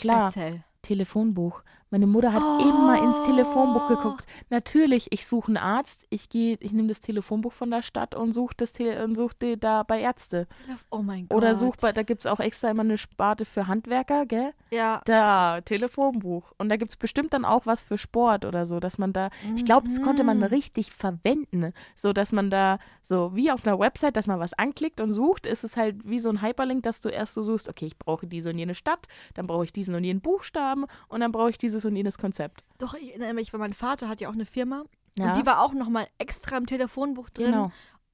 [0.00, 0.62] Klar, Erzähl.
[0.82, 1.62] Telefonbuch.
[1.90, 2.58] Meine Mutter hat Oh.
[2.60, 4.26] immer ins Telefonbuch geguckt.
[4.48, 8.32] Natürlich, ich suche einen Arzt, ich gehe, ich nehme das Telefonbuch von der Stadt und
[8.32, 9.18] suche das Tele und
[9.60, 10.46] da bei Ärzte.
[10.90, 11.36] Oh mein Gott.
[11.36, 14.52] Oder such bei, da gibt es auch extra immer eine Sparte für Handwerker, gell?
[14.70, 15.02] Ja.
[15.04, 16.52] Da, Telefonbuch.
[16.58, 19.30] Und da gibt es bestimmt dann auch was für Sport oder so, dass man da,
[19.56, 20.44] ich glaube, das konnte man Mhm.
[20.44, 21.72] richtig verwenden.
[21.96, 25.44] So, dass man da, so wie auf einer Website, dass man was anklickt und sucht,
[25.46, 28.26] ist es halt wie so ein Hyperlink, dass du erst so suchst, okay, ich brauche
[28.26, 31.58] diese und jene Stadt, dann brauche ich diesen und jenen Buchstaben und dann brauche ich
[31.58, 32.64] dieses und jenes Konzept.
[32.78, 34.84] Doch, ich erinnere mich, weil mein Vater hat ja auch eine Firma
[35.18, 37.46] Ja, und die war auch nochmal extra im Telefonbuch drin.
[37.52, 37.72] genau.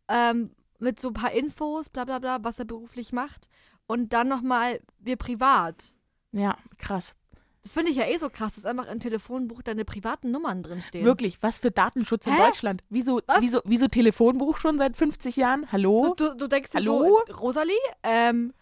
[0.08, 3.48] ähm, mit so ein paar Infos, bla bla bla, was er beruflich macht.
[3.86, 5.76] Und dann nochmal wir privat.
[6.32, 7.14] Ja, krass.
[7.62, 11.04] Das finde ich ja eh so krass, dass einfach im Telefonbuch deine privaten Nummern drinstehen.
[11.04, 12.38] Wirklich, was für Datenschutz in Hä?
[12.46, 12.84] Deutschland?
[12.90, 13.40] Wieso, Was?
[13.40, 15.72] wieso, wieso Telefonbuch schon seit 50 Jahren?
[15.72, 16.14] Hallo?
[16.16, 17.20] Du, du, du denkst dir Hallo?
[17.26, 17.74] so, Rosalie,
[18.04, 18.52] ähm,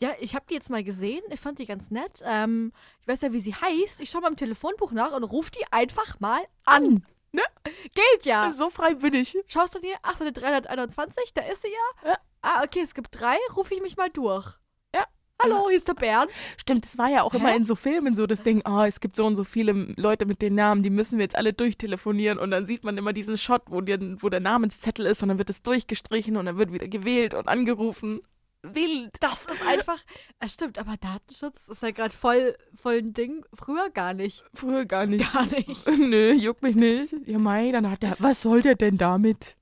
[0.00, 2.22] ja, ich habe die jetzt mal gesehen, ich fand die ganz nett.
[2.24, 4.00] Ähm, ich weiß ja, wie sie heißt.
[4.00, 7.04] Ich schaue mal im Telefonbuch nach und ruf die einfach mal an.
[7.94, 8.52] Geht ja.
[8.52, 9.36] So frei bin ich.
[9.46, 12.10] Schaust du dir, ach, so 321, da ist sie ja.
[12.10, 12.18] Ja.
[12.42, 14.46] Ah, okay, es gibt drei, rufe ich mich mal durch.
[14.94, 15.04] Ja.
[15.42, 16.30] Hallo, hier ist der Bernd.
[16.56, 17.38] Stimmt, das war ja auch Hä?
[17.38, 20.26] immer in so Filmen so das Ding, oh, es gibt so und so viele Leute
[20.26, 23.36] mit den Namen, die müssen wir jetzt alle durchtelefonieren und dann sieht man immer diesen
[23.36, 26.72] Shot, wo, der, wo der Namenszettel ist und dann wird es durchgestrichen und dann wird
[26.72, 28.20] wieder gewählt und angerufen.
[28.62, 29.16] Wild.
[29.20, 30.02] Das ist einfach.
[30.38, 33.44] Es stimmt, aber Datenschutz ist ja gerade voll, voll ein Ding.
[33.54, 34.44] Früher gar nicht.
[34.54, 35.32] Früher gar nicht.
[35.32, 35.86] Gar nicht.
[35.98, 37.14] Nö, juckt mich nicht.
[37.26, 39.56] Ja, Mai, dann hat der, was soll der denn damit?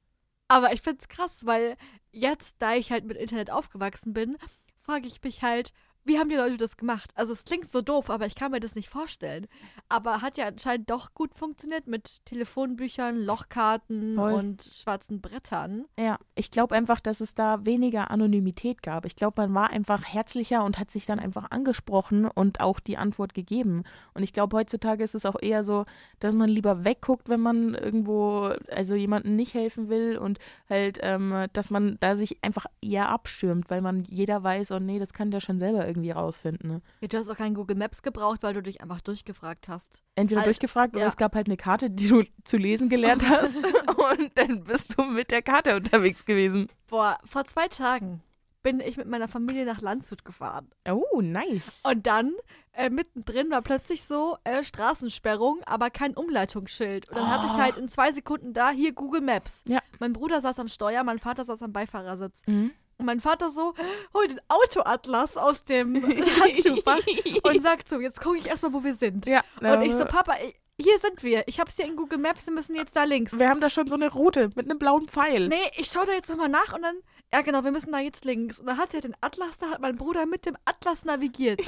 [0.48, 1.76] Aber ich find's krass, weil
[2.12, 4.36] jetzt, da ich halt mit Internet aufgewachsen bin,
[4.82, 5.72] frage ich mich halt,
[6.04, 7.10] wie haben die Leute das gemacht?
[7.14, 9.46] Also es klingt so doof, aber ich kann mir das nicht vorstellen.
[9.88, 14.34] Aber hat ja anscheinend doch gut funktioniert mit Telefonbüchern, Lochkarten Voll.
[14.34, 15.86] und schwarzen Brettern.
[15.98, 19.06] Ja, ich glaube einfach, dass es da weniger Anonymität gab.
[19.06, 22.98] Ich glaube, man war einfach herzlicher und hat sich dann einfach angesprochen und auch die
[22.98, 23.84] Antwort gegeben.
[24.12, 25.86] Und ich glaube, heutzutage ist es auch eher so,
[26.20, 30.38] dass man lieber wegguckt, wenn man irgendwo, also jemandem nicht helfen will und
[30.68, 34.98] halt, ähm, dass man da sich einfach eher abschirmt, weil man jeder weiß, oh nee,
[34.98, 36.68] das kann der schon selber irgendwie rausfinden.
[36.70, 36.82] Ne?
[37.00, 40.02] Ja, du hast auch kein Google Maps gebraucht, weil du dich einfach durchgefragt hast.
[40.16, 41.08] Entweder Halt, durchgefragt oder ja.
[41.08, 45.04] es gab halt eine Karte, die du zu lesen gelernt hast und dann bist du
[45.04, 46.68] mit der Karte unterwegs gewesen.
[46.88, 48.22] Boah, vor zwei Tagen
[48.62, 50.70] bin ich mit meiner Familie nach Landshut gefahren.
[50.88, 51.82] Oh, nice.
[51.86, 52.32] Und dann
[52.72, 57.10] äh, mittendrin war plötzlich so äh, Straßensperrung, aber kein Umleitungsschild.
[57.10, 57.58] Und dann hatte ich Oh.
[57.58, 59.62] halt in zwei Sekunden da hier Google Maps.
[59.66, 59.80] Ja.
[60.00, 62.40] Mein Bruder saß am Steuer, mein Vater saß am Beifahrersitz.
[62.46, 62.70] Mhm.
[62.98, 63.74] Und mein Vater so,
[64.14, 65.94] hol den Autoatlas aus dem
[66.40, 67.00] Handschuhfach
[67.42, 69.26] und sagt so, jetzt gucke ich erstmal, wo wir sind.
[69.26, 71.44] Ja, Und ich so, Papa, ich- hier sind wir.
[71.46, 73.38] Ich hab's hier in Google Maps, wir müssen jetzt da links.
[73.38, 75.48] wir haben da schon so eine Route mit einem blauen Pfeil.
[75.48, 76.96] Nee, ich schaue da jetzt nochmal nach und dann,
[77.32, 78.58] ja genau, wir müssen da jetzt links.
[78.58, 81.60] Und dann hat er den Atlas, da hat mein Bruder mit dem Atlas navigiert.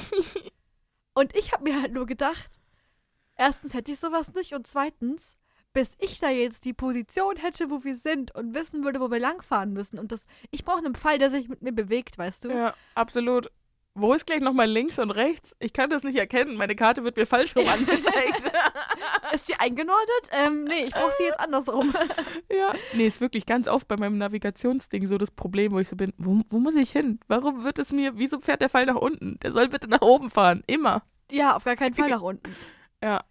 [1.13, 2.59] und ich habe mir halt nur gedacht,
[3.35, 5.37] erstens hätte ich sowas nicht und zweitens,
[5.73, 9.19] bis ich da jetzt die Position hätte, wo wir sind und wissen würde, wo wir
[9.19, 9.99] langfahren müssen.
[9.99, 12.49] Und das, ich brauche einen Pfeil, der sich mit mir bewegt, weißt du?
[12.49, 13.51] Ja, absolut.
[13.99, 15.55] Wo ist gleich nochmal links und rechts?
[15.59, 16.55] Ich kann das nicht erkennen.
[16.55, 18.51] Meine Karte wird mir falsch rum angezeigt.
[19.33, 20.29] Ist die eingenordet?
[20.31, 21.93] Ähm, nee, ich brauche sie jetzt andersrum.
[22.51, 22.73] ja.
[22.93, 26.13] Nee, ist wirklich ganz oft bei meinem Navigationsding so das Problem, wo ich so bin,
[26.17, 27.19] wo, wo muss ich hin?
[27.27, 29.39] Warum wird es mir, wieso fährt der Pfeil nach unten?
[29.41, 30.63] Der soll bitte nach oben fahren.
[30.67, 31.01] Immer.
[31.31, 32.55] ja, auf gar keinen Fall nach unten.
[33.03, 33.23] Ja.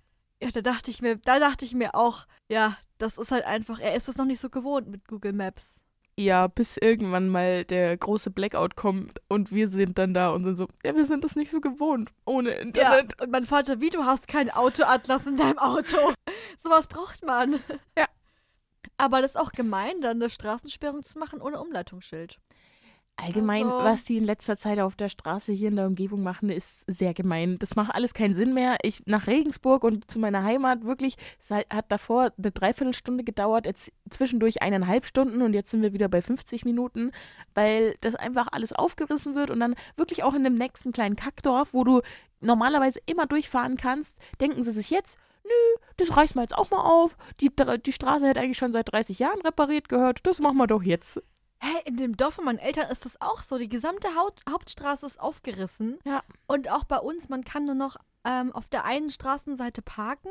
[0.43, 3.79] Ja, da dachte ich mir, da dachte ich mir auch, ja, das ist halt einfach,
[3.81, 5.81] er ist es noch nicht so gewohnt mit Google Maps.
[6.19, 10.57] Ja, bis irgendwann mal der große Blackout kommt und wir sind dann da und sind
[10.57, 13.21] so, ja, wir sind das nicht so gewohnt ohne Ja, Internet.
[13.21, 15.97] und mein Vater, wie, du hast kein Autoatlas in deinem Auto.
[16.59, 17.61] Sowas braucht man.
[17.99, 18.07] Ja.
[18.97, 22.39] Aber das ist auch gemein, dann eine Straßensperrung zu machen ohne Umleitungsschild.
[23.19, 26.51] Allgemein, Also- was die in letzter Zeit auf der Straße hier in der Umgebung machen,
[26.51, 27.59] ist sehr gemein.
[27.59, 28.77] Das macht alles keinen Sinn mehr.
[28.83, 31.17] Ich nach Regensburg und zu meiner Heimat wirklich,
[31.51, 36.21] hat davor eine Dreiviertelstunde gedauert, jetzt zwischendurch eineinhalb Stunden und jetzt sind wir wieder bei
[36.21, 37.11] 50 Minuten,
[37.55, 41.73] weil das einfach alles aufgerissen wird und dann wirklich auch in dem nächsten kleinen Kackdorf,
[41.73, 42.03] wo du
[42.43, 46.83] normalerweise immer durchfahren kannst, denken sie sich jetzt, nö, das reißen wir jetzt auch mal
[46.83, 47.17] auf.
[47.41, 47.51] Die,
[47.87, 51.23] die Straße hätte eigentlich schon seit 30 Jahren repariert gehört, das machen wir doch jetzt.
[51.61, 53.59] Hä, in dem Dorf von meinen Eltern ist das auch so.
[53.59, 55.99] Die gesamte Haut Hauptstraße ist aufgerissen.
[56.05, 56.23] Ja.
[56.47, 60.31] Und auch bei uns, man kann nur noch ähm, auf der einen Straßenseite parken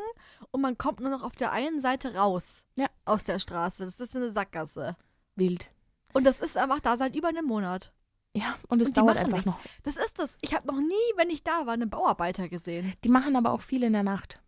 [0.51, 2.65] und man kommt nur noch auf der einen Seite raus.
[2.75, 2.87] Ja.
[3.05, 3.85] Aus der Straße.
[3.85, 4.95] Das ist eine Sackgasse.
[5.35, 5.67] Wild.
[6.13, 7.91] Und das ist einfach da seit über einem Monat.
[8.33, 9.45] Ja, und es Und dauert einfach nichts.
[9.45, 9.59] noch.
[9.83, 10.37] Das ist das.
[10.41, 12.93] Ich habe noch nie, wenn ich da war, einen Bauarbeiter gesehen.
[13.03, 14.41] Die machen aber auch viel in der Nacht.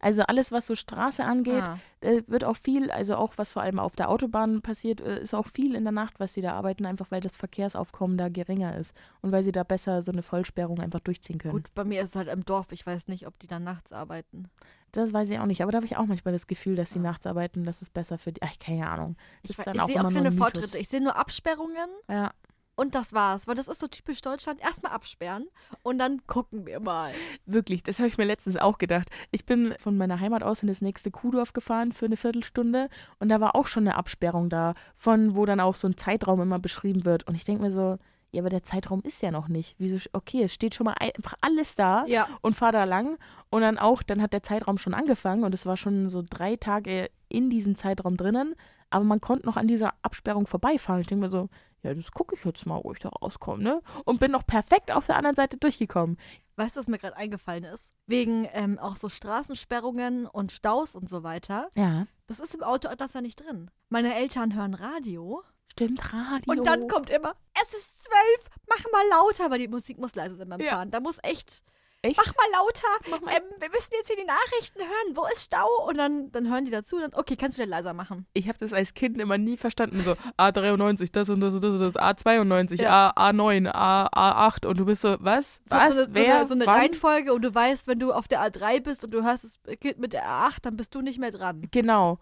[0.00, 1.78] Also alles, was so Straße angeht, Ah.
[2.00, 5.34] äh, wird auch viel, also auch was vor allem auf der Autobahn passiert, äh, ist
[5.34, 8.76] auch viel in der Nacht, was sie da arbeiten, einfach weil das Verkehrsaufkommen da geringer
[8.76, 11.52] ist und weil sie da besser so eine Vollsperrung einfach durchziehen können.
[11.54, 12.72] Gut, bei mir ist es halt im Dorf.
[12.72, 14.50] Ich weiß nicht, ob die dann nachts arbeiten.
[14.92, 16.98] Das weiß ich auch nicht, aber da habe ich auch manchmal das Gefühl, dass sie
[17.00, 17.02] Ja.
[17.04, 18.42] nachts arbeiten, das ist besser für die.
[18.42, 19.16] Ach, keine Ahnung.
[19.42, 20.30] Das Ich, ich sehe auch keine.
[20.32, 20.78] Fortschritte.
[20.78, 22.30] Ich sehe nur Absperrungen Ja,
[22.76, 23.46] und das war's.
[23.46, 24.60] Weil das ist so typisch Deutschland.
[24.60, 25.46] Erstmal absperren
[25.82, 27.12] und dann gucken wir mal.
[27.46, 29.08] wirklich, das habe ich mir letztens auch gedacht.
[29.30, 33.28] Ich bin von meiner Heimat aus in das nächste Kuhdorf gefahren für eine Viertelstunde und
[33.28, 36.58] da war auch schon eine Absperrung da, von wo dann auch so ein Zeitraum immer
[36.58, 37.26] beschrieben wird.
[37.26, 37.98] Und ich denke mir so,
[38.32, 39.76] ja, aber der Zeitraum ist ja noch nicht.
[39.78, 39.96] Wieso?
[40.12, 42.26] Okay, es steht schon mal einfach alles da Ja.
[42.40, 43.16] und fahr da lang
[43.50, 46.56] und dann auch, dann hat der Zeitraum schon angefangen und es war schon so drei
[46.56, 48.56] Tage in diesem Zeitraum drinnen,
[48.90, 51.00] aber man konnte noch an dieser Absperrung vorbeifahren.
[51.00, 51.48] Ich denke mir so,
[51.84, 53.82] ja, das gucke ich jetzt mal, wo ich da rauskomme, ne?
[54.04, 56.18] Und bin noch perfekt auf der anderen Seite durchgekommen.
[56.56, 57.92] Weißt du, was mir gerade eingefallen ist?
[58.06, 61.70] Wegen ähm, auch so Straßensperrungen und Staus und so weiter.
[61.74, 63.70] Ja, Das ist im Auto das ja nicht drin.
[63.88, 66.52] Meine Eltern hören Radio stimmt, Radio.
[66.52, 70.36] und dann kommt immer, es ist zwölf, mach mal lauter, weil die Musik muss leise
[70.36, 70.72] sein beim Ja.
[70.72, 70.90] Fahren.
[70.92, 71.62] Da muss echt,
[72.04, 72.16] Echt?
[72.18, 75.42] mach mal lauter, Mach mal- ähm, wir müssen jetzt hier die Nachrichten hören, wo ist
[75.44, 75.86] Stau?
[75.88, 78.26] Und dann, dann hören die dazu dann, okay, kannst du wieder leiser machen.
[78.34, 80.02] Ich habe das als Kind immer nie verstanden.
[80.04, 83.12] So A93, das und das und das und das, A92, Ja.
[83.16, 85.60] A, A9, A, A8 und du bist so, was?
[85.64, 85.94] So, was?
[85.94, 86.36] so, eine, so, Wer?
[86.36, 86.66] eine, so eine?
[86.66, 89.98] Reihenfolge und du weißt, wenn du auf der A3 bist und du hörst, es geht
[89.98, 91.68] mit der A8, dann bist du nicht mehr dran.
[91.70, 92.18] Genau.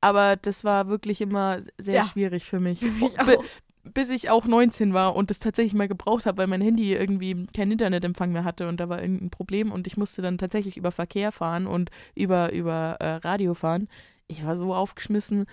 [0.00, 2.04] Aber das war wirklich immer sehr Ja.
[2.06, 2.80] schwierig für mich.
[2.82, 3.44] mich Bi- auch.
[3.82, 7.46] Bis ich auch 19 war und das tatsächlich mal gebraucht habe, weil mein Handy irgendwie
[7.46, 10.90] keinen Internetempfang mehr hatte und da war irgendein Problem und ich musste dann tatsächlich über
[10.90, 13.88] Verkehr fahren und über, über äh, Radio fahren.
[14.30, 15.46] Ich war so aufgeschmissen.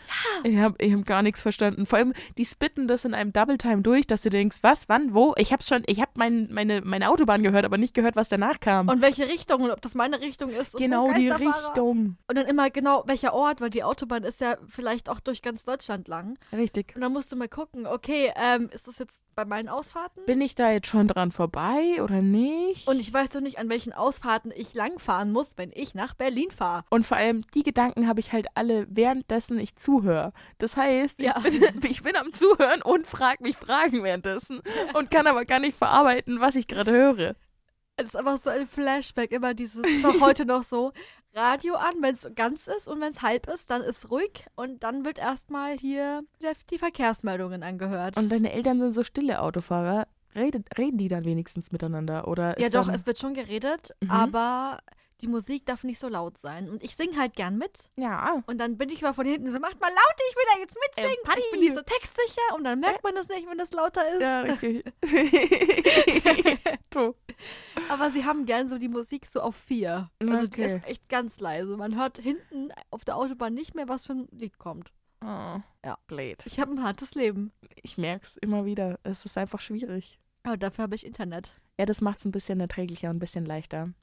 [0.44, 1.88] Ich habe ich hab gar nichts verstanden.
[1.88, 5.16] Vor allem, die spitten das in einem Double Time durch, dass du denkst, was, wann,
[5.16, 5.34] wo?
[5.38, 8.60] Ich habe schon, ich habe mein, meine, meine Autobahn gehört, aber nicht gehört, was danach
[8.60, 8.88] kam.
[8.88, 10.76] Und welche Richtung und ob das meine Richtung ist.
[10.76, 11.30] und genau die.
[11.30, 12.18] Richtung.
[12.28, 15.66] Und dann immer genau welcher Ort, weil die Autobahn ist ja vielleicht auch durch ganz
[15.66, 16.38] Deutschland lang.
[16.54, 16.94] Richtig.
[16.96, 20.26] Und dann musst du mal gucken, okay, ähm, ist das jetzt bei meinen Ausfahrten?
[20.26, 22.88] Bin ich da jetzt schon dran vorbei oder nicht?
[22.88, 26.50] Und ich weiß doch nicht, an welchen Ausfahrten ich langfahren muss, wenn ich nach Berlin
[26.50, 26.84] fahre.
[26.90, 30.34] Und vor allem, die Gedanken habe ich halt alle währenddessen ich zuhöre.
[30.58, 31.36] Das heißt, Ja.
[31.46, 34.60] ich, bin, ich bin am Zuhören und frage mich Fragen währenddessen
[34.96, 37.36] und kann aber gar nicht verarbeiten, was ich gerade höre.
[37.98, 40.92] Das ist einfach so ein Flashback, immer dieses, ist auch heute noch so,
[41.34, 44.84] Radio an, wenn es ganz ist und wenn es halb ist, dann ist ruhig und
[44.84, 46.24] dann wird erstmal hier
[46.72, 48.18] die Verkehrsmeldungen angehört.
[48.18, 50.08] Und deine Eltern sind so stille Autofahrer.
[50.36, 52.28] Redet, reden die dann wenigstens miteinander?
[52.28, 54.12] Oder ja doch, es wird schon geredet, Mhm.
[54.12, 54.80] aber
[55.22, 56.70] die Musik darf nicht so laut sein.
[56.70, 57.90] Und ich singe halt gern mit.
[57.96, 58.44] Ja.
[58.46, 60.78] Und dann bin ich mal von hinten so, macht mal laut, ich will da jetzt
[60.80, 61.12] mitsingen.
[61.12, 61.40] Ähm, Patti.
[61.46, 64.22] ich bin nicht so textsicher und dann merkt man das nicht, wenn das lauter ist.
[64.22, 64.84] Ja, richtig.
[66.90, 67.16] True.
[67.90, 70.10] Aber sie haben gern so die Musik so auf vier.
[70.20, 70.66] Also die Okay.
[70.66, 71.78] ist echt ganz leise.
[71.78, 74.92] Man hört hinten auf der Autobahn nicht mehr, was für ein Lied kommt.
[75.24, 75.98] Oh, Ja.
[76.08, 76.44] Blöd.
[76.46, 77.52] Ich habe ein hartes Leben.
[77.82, 79.00] Ich merke es immer wieder.
[79.04, 80.20] Es ist einfach schwierig.
[80.44, 81.56] Aber dafür habe ich Internet.
[81.80, 83.94] Ja, das macht es ein bisschen erträglicher und ein bisschen leichter.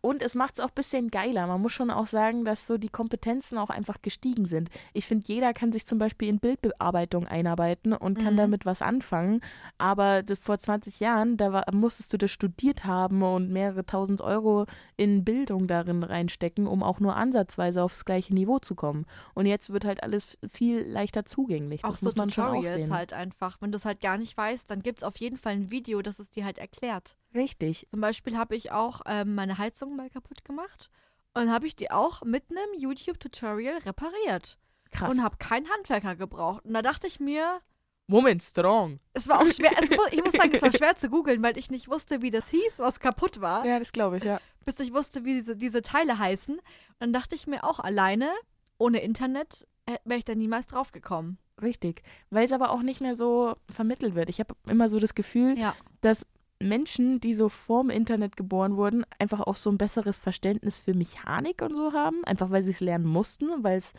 [0.00, 1.46] Und es macht es auch ein bisschen geiler.
[1.46, 4.70] Man muss schon auch sagen, dass so die Kompetenzen auch einfach gestiegen sind.
[4.92, 8.38] Ich finde, jeder kann sich zum Beispiel in Bildbearbeitung einarbeiten und kann Mhm.
[8.38, 9.40] damit was anfangen.
[9.78, 14.66] Aber vor 20 Jahren, da war, musstest du das studiert haben und mehrere tausend Euro
[14.96, 19.06] in Bildung darin reinstecken, um auch nur ansatzweise aufs gleiche Niveau zu kommen.
[19.34, 21.84] Und jetzt wird halt alles viel leichter zugänglich.
[21.84, 22.92] Auch Das so muss man schon auch Tutorials sehen.
[22.94, 23.56] halt einfach.
[23.60, 26.02] Wenn du es halt gar nicht weißt, dann gibt es auf jeden Fall ein Video,
[26.02, 27.16] das es dir halt erklärt.
[27.34, 27.86] Richtig.
[27.90, 30.90] Zum Beispiel habe ich auch ähm, meine Heizung mal kaputt gemacht.
[31.36, 34.58] Und habe ich die auch mit einem YouTube-Tutorial repariert.
[34.92, 35.12] Krass.
[35.12, 36.64] Und habe keinen Handwerker gebraucht.
[36.64, 37.60] Und da dachte ich mir,
[38.06, 39.00] Woman strong.
[39.14, 41.70] es war auch schwer, es, ich muss sagen, es war schwer zu googeln, weil ich
[41.70, 44.40] nicht wusste, wie das hieß, was kaputt war, Ja, das glaube ich, ja.
[44.64, 46.54] bis ich wusste, wie diese, diese Teile heißen.
[46.56, 46.62] Und
[47.00, 48.30] dann dachte ich mir auch, alleine,
[48.78, 49.66] ohne Internet,
[50.04, 51.38] wäre ich da niemals drauf gekommen.
[51.62, 52.02] Richtig.
[52.30, 54.28] Weil es aber auch nicht mehr so vermittelt wird.
[54.28, 55.74] Ich habe immer so das Gefühl, Ja.
[56.00, 56.26] dass
[56.60, 61.62] Menschen, die so vorm Internet geboren wurden, einfach auch so ein besseres Verständnis für Mechanik
[61.62, 62.24] und so haben.
[62.24, 63.92] Einfach weil sie es lernen mussten, weil es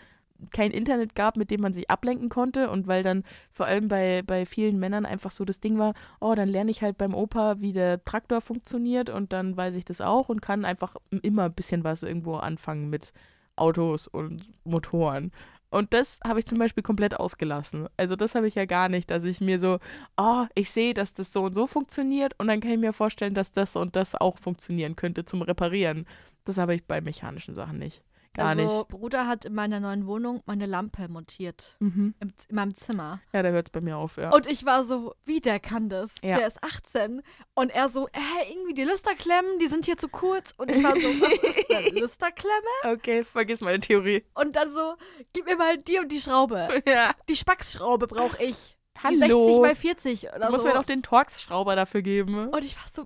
[0.52, 4.22] kein Internet gab, mit dem man sich ablenken konnte und weil dann vor allem bei,
[4.26, 7.62] bei vielen Männern einfach so das Ding war, oh, dann lerne ich halt beim Opa,
[7.62, 11.54] wie der Traktor funktioniert und dann weiß ich das auch und kann einfach immer ein
[11.54, 13.14] bisschen was irgendwo anfangen mit
[13.56, 15.32] Autos und Motoren.
[15.76, 17.90] Und das habe ich zum Beispiel komplett ausgelassen.
[17.98, 19.80] Also das habe ich ja gar nicht, dass ich mir so,
[20.16, 23.34] oh, ich sehe, dass das so und so funktioniert und dann kann ich mir vorstellen,
[23.34, 26.08] dass das und das auch funktionieren könnte zum Reparieren.
[26.46, 28.02] Das habe ich bei mechanischen Sachen nicht.
[28.36, 28.88] Gar also, nicht.
[28.90, 31.78] Bruder hat in meiner neuen Wohnung meine Lampe montiert.
[31.80, 32.14] Mhm.
[32.20, 33.20] Im, in meinem Zimmer.
[33.34, 34.32] Ja, da hört es bei mir auf, ja.
[34.32, 36.12] Und ich war so, wie der kann das?
[36.22, 36.38] Ja.
[36.38, 37.22] Der ist 18.
[37.54, 40.54] Und er so, hä, irgendwie die Lüsterklemmen, die sind hier zu kurz.
[40.58, 42.54] Und ich war so, was ist denn Lüsterklemme?
[42.84, 44.24] okay, vergiss meine Theorie.
[44.34, 44.96] Und dann so,
[45.34, 46.68] gib mir mal die und die Schraube.
[46.88, 47.14] Ja.
[47.30, 48.76] Die Spacksschraube brauche ich.
[49.12, 49.46] Die Hallo.
[49.46, 50.68] 60 mal 40 oder Du musst so.
[50.68, 52.50] mir doch den Torx-Schrauber dafür geben.
[52.50, 53.06] und ich war so,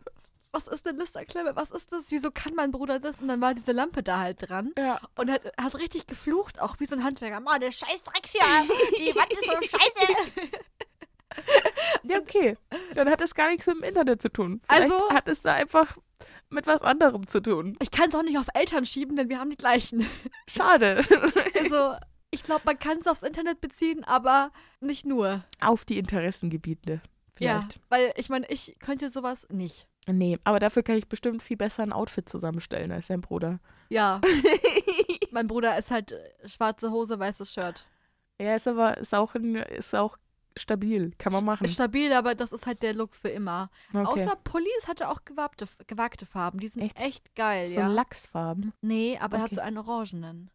[0.51, 1.55] was ist denn Lüsterklemme?
[1.55, 2.05] Was ist das?
[2.09, 3.21] Wieso kann mein Bruder das?
[3.21, 4.73] Und dann war diese Lampe da halt dran.
[4.77, 4.99] Ja.
[5.15, 7.39] Und hat, hat richtig geflucht, auch wie so ein Handwerker.
[7.39, 8.41] Mann, der scheiß Drecks hier.
[8.97, 10.49] Die Wand ist so scheiße.
[12.03, 12.57] Ja, okay.
[12.95, 14.61] Dann hat es gar nichts mit dem Internet zu tun.
[14.67, 15.97] Vielleicht Also- hat es da einfach
[16.49, 17.77] mit was anderem zu tun.
[17.79, 20.07] Ich kann es auch nicht auf Eltern schieben, denn wir haben die gleichen.
[20.47, 21.03] Schade.
[21.59, 21.95] Also,
[22.31, 25.43] ich glaube, man kann es aufs Internet beziehen, aber nicht nur.
[25.59, 27.01] Auf die Interessengebiete.
[27.35, 27.75] Vielleicht.
[27.75, 29.87] Ja, weil ich meine, ich könnte sowas nicht.
[30.07, 33.59] Nee, aber dafür kann ich bestimmt viel besser ein Outfit zusammenstellen als dein Bruder.
[33.89, 34.21] Ja.
[35.31, 37.85] mein Bruder ist halt äh, schwarze Hose, weißes Shirt.
[38.41, 40.17] Ja, ist aber ist auch, ein, ist auch
[40.55, 41.11] stabil.
[41.17, 41.65] Kann man machen.
[41.65, 43.69] Ist stabil, aber das ist halt der Look für immer.
[43.93, 44.05] Okay.
[44.05, 46.59] Außer Police hatte auch gewagte, gewagte Farben.
[46.59, 47.35] Die sind echt, Echt?
[47.35, 47.87] geil, so ja.
[47.87, 48.73] Lachsfarben.
[48.81, 49.55] Nee, aber er hat Okay.
[49.55, 50.49] so einen orangenen.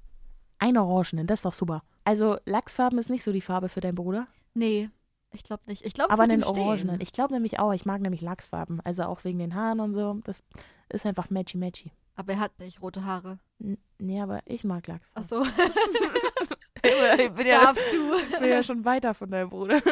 [0.58, 1.82] Ein Orangenen, das ist doch super.
[2.04, 4.26] Also Lachsfarben ist nicht so die Farbe für deinen Bruder,
[4.56, 4.88] Nee,
[5.34, 5.84] ich glaube nicht.
[5.84, 7.00] Ich glaube, aber einen Orangenen.
[7.00, 8.80] Ich glaube nämlich auch, ich mag nämlich Lachsfarben.
[8.84, 10.20] Also auch wegen den Haaren und so.
[10.24, 10.42] Das
[10.88, 11.92] ist einfach matchy matchy.
[12.16, 13.38] Aber er hat nicht rote Haare.
[13.58, 15.28] N nee, aber ich mag Ach Lachsfarben.
[15.28, 15.42] so,
[17.18, 18.14] ich bin ja, darfst du.
[18.30, 19.82] ich bin ja schon weiter von deinem Bruder.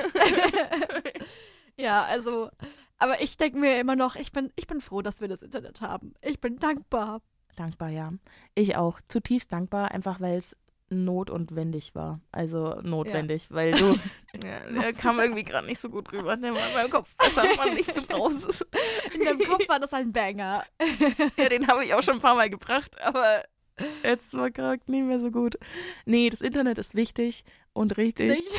[1.76, 2.50] ja, also,
[2.98, 5.80] aber ich denke mir immer noch, ich bin, ich bin froh, dass wir das Internet
[5.80, 6.14] haben.
[6.22, 7.20] Ich bin dankbar.
[7.56, 8.12] Dankbar, ja.
[8.54, 9.00] Ich auch.
[9.08, 10.56] Zutiefst dankbar, einfach weil es
[10.92, 12.20] notwendig war.
[12.30, 13.96] Also notwendig, weil du.
[14.44, 16.36] ja, der kam irgendwie gerade nicht so gut rüber.
[16.36, 17.14] Der war in meinem Kopf.
[17.18, 18.64] Hat man nicht bin raus.
[19.14, 20.64] In deinem Kopf war das ein Banger.
[21.36, 23.44] Ja, den habe ich auch schon ein paar Mal gebracht, aber
[24.02, 25.58] jetzt war gerade nicht mehr so gut.
[26.04, 28.42] Nee, das Internet ist wichtig und richtig.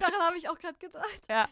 [0.00, 1.22] Daran habe ich auch gerade gedacht.
[1.28, 1.48] ja.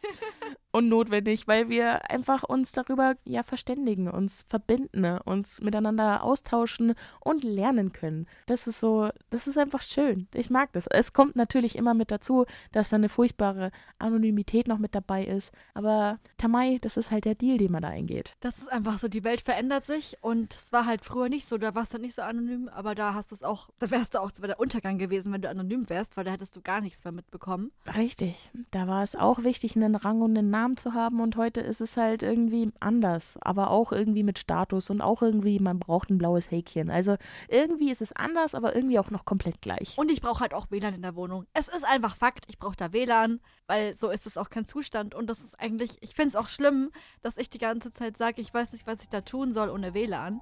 [0.72, 6.94] Und notwendig, weil wir einfach uns darüber ja verständigen, uns verbinden, ne, uns miteinander austauschen
[7.20, 8.26] und lernen können.
[8.46, 10.26] Das ist so, das ist einfach schön.
[10.34, 10.86] Ich mag das.
[10.88, 15.52] Es kommt natürlich immer mit dazu, dass da eine furchtbare Anonymität noch mit dabei ist.
[15.74, 18.34] Aber Tamai, das ist halt der Deal, den man da eingeht.
[18.40, 21.56] Das ist einfach so, die Welt verändert sich und es war halt früher nicht so,
[21.56, 24.18] da warst du nicht so anonym, aber da hast du es auch, da wärst du
[24.20, 26.80] auch, das wäre der Untergang gewesen, wenn du anonym wärst, weil da hättest du gar
[26.80, 27.70] nichts mehr mitbekommen.
[27.96, 28.50] Richtig.
[28.70, 31.80] Da war es auch wichtig, einen Rang und einen Namen zu haben und heute ist
[31.80, 36.18] es halt irgendwie anders, aber auch irgendwie mit Status und auch irgendwie, man braucht ein
[36.18, 36.90] blaues Häkchen.
[36.90, 37.16] Also
[37.48, 39.96] irgendwie ist es anders, aber irgendwie auch noch komplett gleich.
[39.96, 41.46] Und ich brauche halt auch WLAN in der Wohnung.
[41.52, 45.14] Es ist einfach Fakt, ich brauche da WLAN, weil so ist es auch kein Zustand
[45.14, 46.90] und das ist eigentlich, ich finde es auch schlimm,
[47.22, 49.94] dass ich die ganze Zeit sage, ich weiß nicht, was ich da tun soll ohne
[49.94, 50.40] WLAN,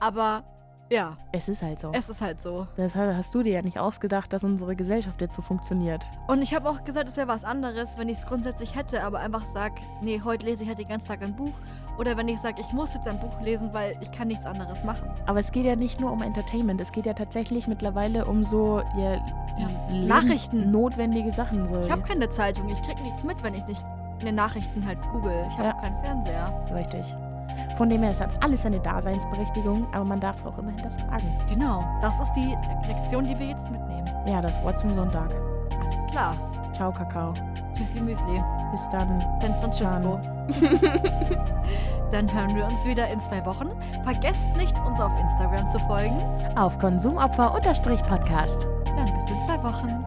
[0.00, 0.44] aber
[0.90, 1.90] ja, Es ist halt so.
[1.92, 2.66] es ist halt so.
[2.76, 6.08] Das hast du dir ja nicht ausgedacht, dass unsere Gesellschaft jetzt so funktioniert.
[6.28, 9.20] Und ich habe auch gesagt, es wäre was anderes, wenn ich es grundsätzlich hätte, aber
[9.20, 11.52] einfach sage, nee, heute lese ich halt den ganzen Tag ein Buch.
[11.98, 14.82] Oder wenn ich sage, ich muss jetzt ein Buch lesen, weil ich kann nichts anderes
[14.84, 15.08] machen.
[15.26, 18.82] Aber es geht ja nicht nur um Entertainment, es geht ja tatsächlich mittlerweile um so
[18.96, 19.14] ja,
[19.58, 19.68] Ja.
[19.92, 20.70] Nachrichten.
[20.72, 21.66] notwendige Sachen.
[21.72, 21.80] So.
[21.82, 23.84] Ich habe keine Zeitung, ich krieg nichts mit, wenn ich nicht
[24.20, 25.44] in den Nachrichten halt google.
[25.48, 25.74] Ich habe Ja.
[25.76, 26.64] auch keinen Fernseher.
[26.74, 27.14] Richtig.
[27.76, 31.28] Von dem her ist hat alles seine Daseinsberechtigung, aber man darf es auch immer hinterfragen.
[31.48, 34.08] Genau, das ist die Lektion, die wir jetzt mitnehmen.
[34.26, 35.30] Ja, das Wort zum Sonntag.
[35.80, 36.36] Alles klar.
[36.74, 37.32] Ciao, Kakao.
[37.74, 38.42] Tschüssli Müsli.
[38.70, 39.20] Bis dann.
[39.40, 40.20] San Francisco.
[42.12, 43.70] Dann hören wir uns wieder in zwei Wochen.
[44.04, 46.16] Vergesst nicht, uns auf Instagram zu folgen.
[46.56, 48.68] Auf Konsumopfer-Podcast.
[48.84, 49.94] Dann bis in zwei Wochen.